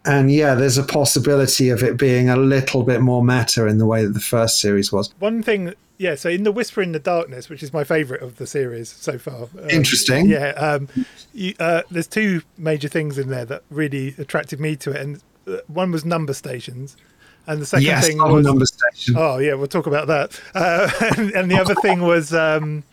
[0.04, 3.86] and yeah, there's a possibility of it being a little bit more meta in the
[3.86, 5.12] way that the first series was.
[5.18, 6.14] one thing, yeah.
[6.14, 9.18] So in the Whisper in the Darkness, which is my favourite of the series so
[9.18, 9.42] far.
[9.42, 10.26] um, Interesting.
[10.26, 10.50] Yeah.
[10.50, 10.88] Um,
[11.34, 15.22] you, uh, there's two major things in there that really attracted me to it, and
[15.46, 16.96] uh, one was number stations,
[17.48, 19.14] and the second yes, thing was number station.
[19.16, 20.40] Oh yeah, we'll talk about that.
[20.54, 22.84] Uh, and, and the other thing was, um,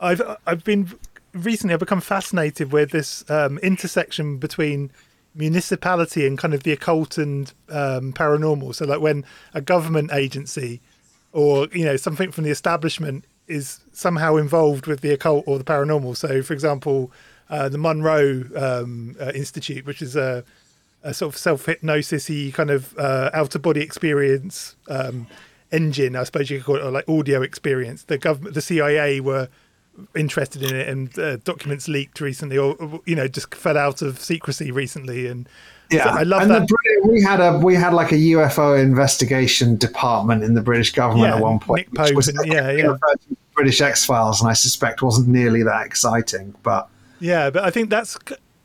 [0.00, 0.90] I've I've been
[1.34, 4.90] recently I've become fascinated with this um, intersection between
[5.34, 8.74] municipality and kind of the occult and um, paranormal.
[8.74, 10.80] So, like when a government agency
[11.32, 15.64] or you know something from the establishment is somehow involved with the occult or the
[15.64, 16.16] paranormal.
[16.16, 17.12] So, for example,
[17.50, 20.42] uh, the Monroe um, uh, Institute, which is a,
[21.02, 25.26] a sort of self hypnosis y kind of uh, out of body experience um,
[25.72, 28.04] engine, I suppose you could call it, or like audio experience.
[28.04, 29.48] The government, the CIA were
[30.14, 34.20] interested in it, and uh, documents leaked recently, or you know, just fell out of
[34.20, 35.26] secrecy recently.
[35.26, 35.48] And
[35.90, 36.68] Yeah, so I love and that.
[36.68, 41.28] The, we had a we had like a UFO investigation department in the British government
[41.30, 42.82] Yeah, at one point, Nick Pope which was and- yeah, yeah.
[42.86, 46.54] referred to as British X Files, and I suspect wasn't nearly that exciting.
[46.62, 46.88] But
[47.20, 48.18] Yeah, but I think that's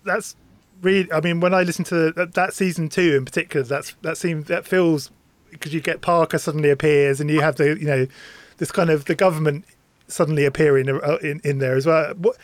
[0.04, 0.36] that's
[0.82, 1.12] really.
[1.12, 4.46] I mean, when I listen to that, that season two in particular, that's that seems
[4.48, 5.12] that feels
[5.52, 8.08] because you get Parker suddenly appears, and you have the you know
[8.58, 9.66] this kind of the government
[10.08, 12.14] suddenly appearing uh, in in there as well.
[12.16, 12.38] What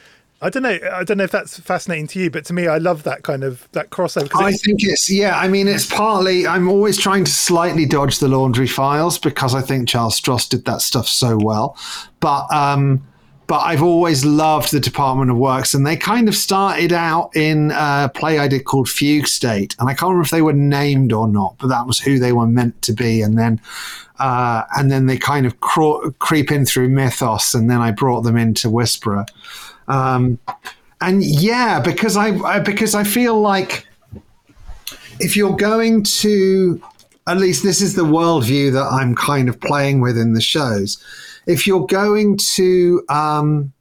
[0.44, 0.80] I don't know.
[0.92, 3.44] I don't know if that's fascinating to you, but to me, I love that kind
[3.44, 4.32] of that crossover.
[4.34, 5.38] I think it's yeah.
[5.38, 6.48] I mean, it's partly.
[6.48, 10.66] I'm always trying to slightly dodge the laundry files because I think Charles Stross did
[10.66, 11.78] that stuff so well.
[12.22, 13.04] But um,
[13.52, 17.72] but I've always loved the Department of Works, and they kind of started out in
[17.72, 21.12] a play I did called Fugue State, and I can't remember if they were named
[21.12, 23.60] or not, but that was who they were meant to be, and then.
[24.20, 28.38] Uh, and then they kind of creep in through mythos, and then I brought them
[28.38, 29.26] into Whisperer,
[29.90, 30.40] um,
[31.02, 33.86] and yeah, because I, I because I feel like
[35.20, 36.82] if you're going to
[37.28, 41.04] at least this is the worldview that I'm kind of playing with in the shows.
[41.52, 43.74] If you're going to um,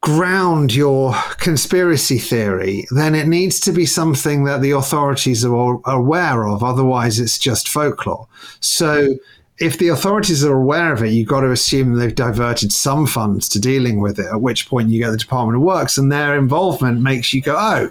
[0.00, 6.46] ground your conspiracy theory, then it needs to be something that the authorities are aware
[6.46, 6.62] of.
[6.62, 8.26] Otherwise, it's just folklore.
[8.60, 9.14] So,
[9.58, 13.48] if the authorities are aware of it, you've got to assume they've diverted some funds
[13.50, 14.26] to dealing with it.
[14.26, 17.56] At which point, you get the Department of Works, and their involvement makes you go,
[17.56, 17.90] "Oh,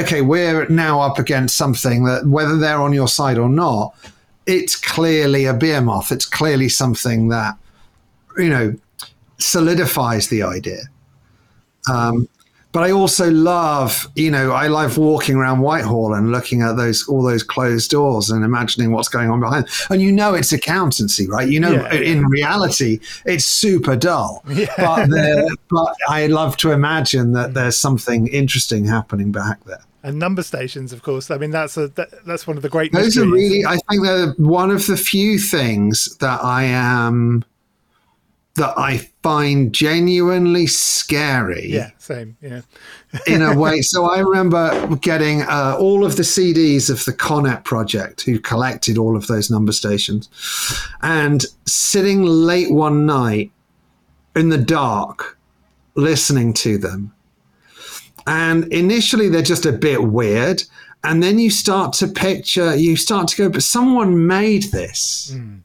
[0.00, 3.94] okay, we're now up against something that, whether they're on your side or not,
[4.46, 6.12] it's clearly a beer moth.
[6.12, 7.56] It's clearly something that,
[8.36, 8.74] you know,
[9.38, 10.80] solidifies the idea.
[11.90, 12.28] Um,
[12.72, 17.06] but I also love, you know, I love walking around Whitehall and looking at those
[17.06, 19.68] all those closed doors and imagining what's going on behind.
[19.90, 21.48] And you know, it's accountancy, right?
[21.48, 21.94] You know, Yeah.
[21.94, 24.44] in reality, it's super dull.
[24.76, 25.08] But
[25.70, 29.84] but I love to imagine that there's something interesting happening back there.
[30.04, 31.30] And number stations, of course.
[31.30, 32.92] I mean, that's a that, that's one of the great.
[32.92, 37.42] Those are really, I think they're one of the few things that I am,
[38.56, 42.36] that I find genuinely scary yeah, same.
[42.42, 42.60] Yeah,
[43.26, 43.80] in a way.
[43.80, 48.98] So I remember getting uh, all of the CDs of the Conet Project, who collected
[48.98, 50.28] all of those number stations,
[51.00, 53.52] and sitting late one night
[54.36, 55.38] in the dark,
[55.94, 57.14] listening to them.
[58.26, 60.62] And initially, they're just a bit weird.
[61.02, 65.56] And then you start to picture, you start to go, but someone made this hmm.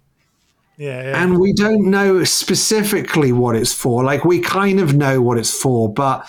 [0.78, 1.24] yeah, yeah.
[1.24, 5.58] and we don't know specifically what it's for like we kind of know what it's
[5.58, 6.28] for but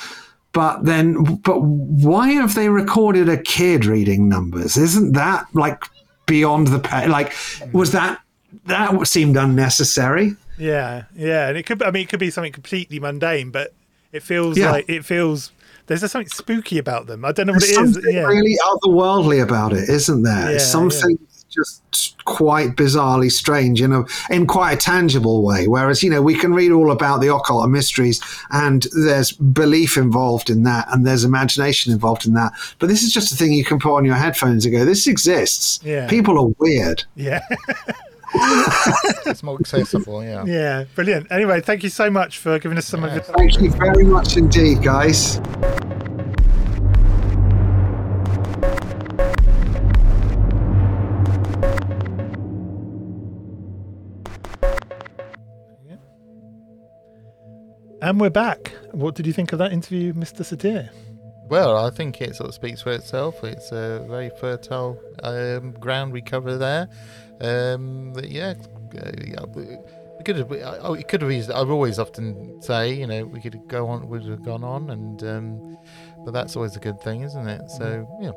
[0.53, 5.83] but then but why have they recorded a kid reading numbers isn't that like
[6.27, 6.79] beyond the
[7.09, 7.35] like
[7.73, 7.97] was hmm.
[7.97, 8.21] that
[8.67, 11.83] that seemed unnecessary Yeah, yeah, and it could.
[11.83, 13.73] I mean, it could be something completely mundane, but
[14.13, 14.73] it feels Yeah.
[14.73, 15.53] like it feels.
[15.91, 17.25] There's just something spooky about them.
[17.25, 17.95] I don't know what There's it is.
[17.95, 20.53] something Yeah, really otherworldly about it isn't there?
[20.53, 21.19] Yeah, something
[21.49, 25.67] just quite bizarrely strange in a in quite a tangible way.
[25.67, 28.21] Whereas you know we can read all about the occult and mysteries
[28.53, 32.53] and there's belief involved in that and there's imagination involved in that.
[32.79, 35.09] But this is just a thing you can put on your headphones and go this
[35.09, 35.81] exists.
[35.83, 36.07] Yeah.
[36.07, 37.03] people are weird.
[37.17, 37.41] Yeah,
[38.35, 40.45] It's more accessible, yeah.
[40.45, 40.85] yeah.
[40.95, 41.31] Brilliant.
[41.31, 43.23] Anyway, thank you so much for giving us some of your.
[43.23, 45.41] thank you very much indeed guys
[58.03, 58.73] And we're back.
[58.93, 60.43] What did you think of that interview, Mr.
[60.43, 60.89] Satyr?
[61.51, 63.43] Well, I think it sort of speaks for itself.
[63.43, 66.89] It's a very fertile um, ground we cover there.
[67.41, 68.55] Um, but yeah,
[68.97, 70.53] uh, yeah, we could have.
[70.83, 71.55] Oh, it could have easily.
[71.57, 75.23] I've always often say, you know, we could go on, would have gone on, and
[75.25, 75.79] um,
[76.25, 77.69] but that's always a good thing, isn't it?
[77.71, 78.33] So yeah,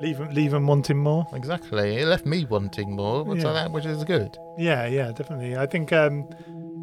[0.00, 1.26] Leave 'em- leave them wanting more.
[1.32, 1.96] exactly.
[1.98, 3.52] It left me wanting more, which, Yeah.
[3.52, 4.36] I, which is good.
[4.58, 5.56] Yeah, yeah, definitely.
[5.56, 6.28] I think um,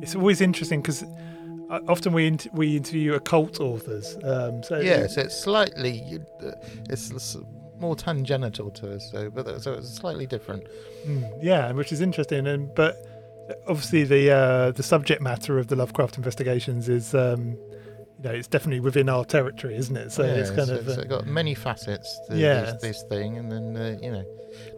[0.01, 1.03] it's always interesting because
[1.70, 4.17] often we we interview occult authors.
[4.24, 6.20] Um, so Yes, it's slightly.
[6.43, 6.51] Uh,
[6.89, 7.38] it's
[7.80, 10.63] more tangential to us, so but so it's slightly different.
[11.05, 12.47] Mm, yeah, which is interesting.
[12.47, 12.95] And but
[13.67, 17.57] obviously the uh, the subject matter of the Lovecraft investigations is um,
[18.22, 20.11] you know, it's definitely within our territory, isn't it?
[20.11, 20.88] So Yeah, it's kind so of.
[20.88, 22.72] it's uh, got many facets to Yeah.
[22.74, 24.26] this, this thing, and then uh, you know,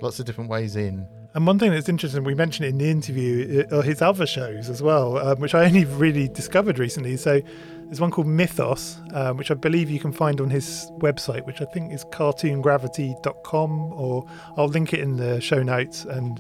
[0.02, 1.08] lots of different ways in.
[1.34, 4.26] And one thing that's interesting, we mentioned it in the interview, uh, are his other
[4.26, 7.16] shows as well, um, which I only really discovered recently.
[7.16, 7.40] So
[7.86, 11.62] there's one called Mythos, um, which I believe you can find on his website, which
[11.62, 14.26] I think is cartoongravity.com, or
[14.58, 16.04] I'll link it in the show notes.
[16.04, 16.38] And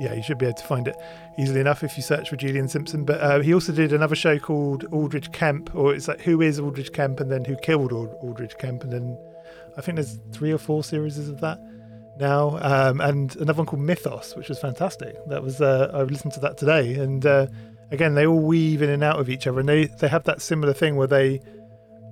[0.00, 0.96] yeah, you should be able to find it
[1.38, 3.04] easily enough if you search for Julian Simpson.
[3.04, 6.58] But uh, he also did another show called Aldrich Kemp, or it's like Who is
[6.58, 9.16] Aldrich Kemp, and then Who Killed Ald- Aldrich Kemp, and then
[9.76, 11.60] I think there's three or four series of that
[12.18, 15.16] now, um, and another one called Mythos, which was fantastic.
[15.28, 17.46] That was uh, I listened to that today, and uh,
[17.90, 20.40] again they all weave in and out of each other, and they they have that
[20.40, 21.40] similar thing where they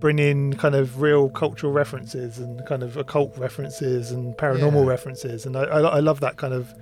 [0.01, 4.91] bring in kind of real cultural references and kind of occult references and paranormal Yeah.
[4.91, 6.75] references, and I, I, I love that kind of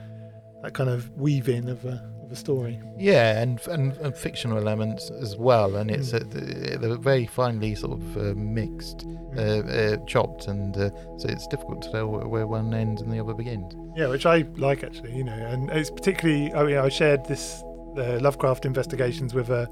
[0.62, 2.80] that kind of weaving of a a story.
[2.98, 6.74] Yeah, and and, and fictional elements as well, and it's Mm.
[6.74, 9.06] uh, they're very finely sort of uh, mixed,
[9.36, 13.20] uh, uh, chopped, and uh, so it's difficult to tell where one ends and the
[13.20, 13.74] other begins.
[13.96, 16.52] Yeah, which I like actually, you know, and it's particularly.
[16.54, 17.62] I mean, I shared this
[17.96, 19.68] uh, Lovecraft investigations with a,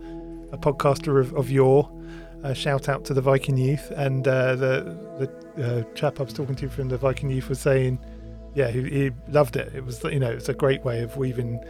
[0.53, 1.91] a podcaster of, of yore.
[2.45, 5.31] Uh, shout out to the Viking Youth, and uh, the the
[5.63, 7.99] uh, chap I was talking to from the Viking Youth was saying,
[8.55, 9.75] yeah, he, he loved it.
[9.75, 11.63] It was, you know, it's a great way of weaving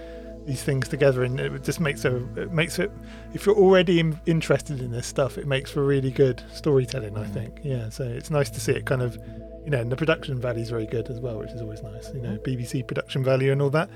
[0.50, 2.90] these things together, and it just makes a it makes it.
[3.34, 7.16] If you're already in, interested in this stuff, it makes for really good storytelling.
[7.16, 7.32] I Mm.
[7.36, 7.88] think, yeah.
[7.90, 9.16] So it's nice to see it kind of
[9.64, 12.06] you know, and the production value is very good as well, which is always nice.
[12.14, 13.88] You know, BBC production value and all that.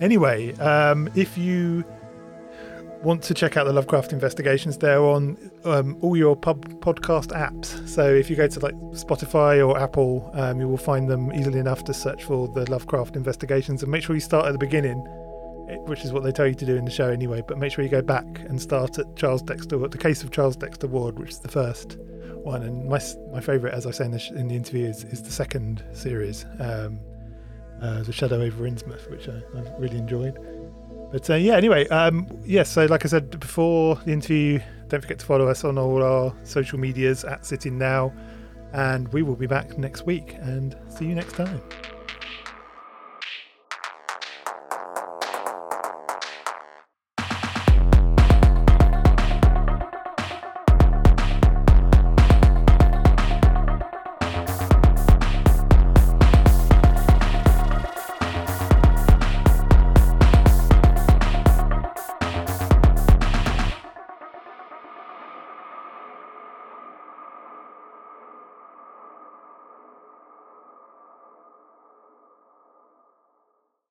[0.00, 1.84] Anyway, um, if you
[3.02, 7.88] want to check out the Lovecraft investigations, they're on um, all your pub podcast apps.
[7.88, 11.58] So if you go to like Spotify or Apple, um, you will find them easily
[11.58, 13.82] enough to search for the Lovecraft investigations.
[13.82, 14.98] And make sure you start at the beginning,
[15.78, 17.42] which is what they tell you to do in the show anyway.
[17.46, 20.56] But make sure you go back and start at Charles Dexter, the case of Charles
[20.56, 21.98] Dexter Ward, which is the first
[22.42, 22.62] one.
[22.62, 23.00] And my
[23.32, 26.44] my favourite, as I say in the, in the interview, is, is the second series,
[26.58, 27.00] um,
[27.82, 30.38] uh, The Shadow over Innsmouth, which I, I've really enjoyed.
[31.10, 32.70] But uh, yeah, anyway, um, yes.
[32.70, 36.32] so like I said before the interview, don't forget to follow us on all our
[36.44, 38.12] social medias at Sitting Now,
[38.72, 40.36] and we will be back next week.
[40.40, 41.60] And see you next time.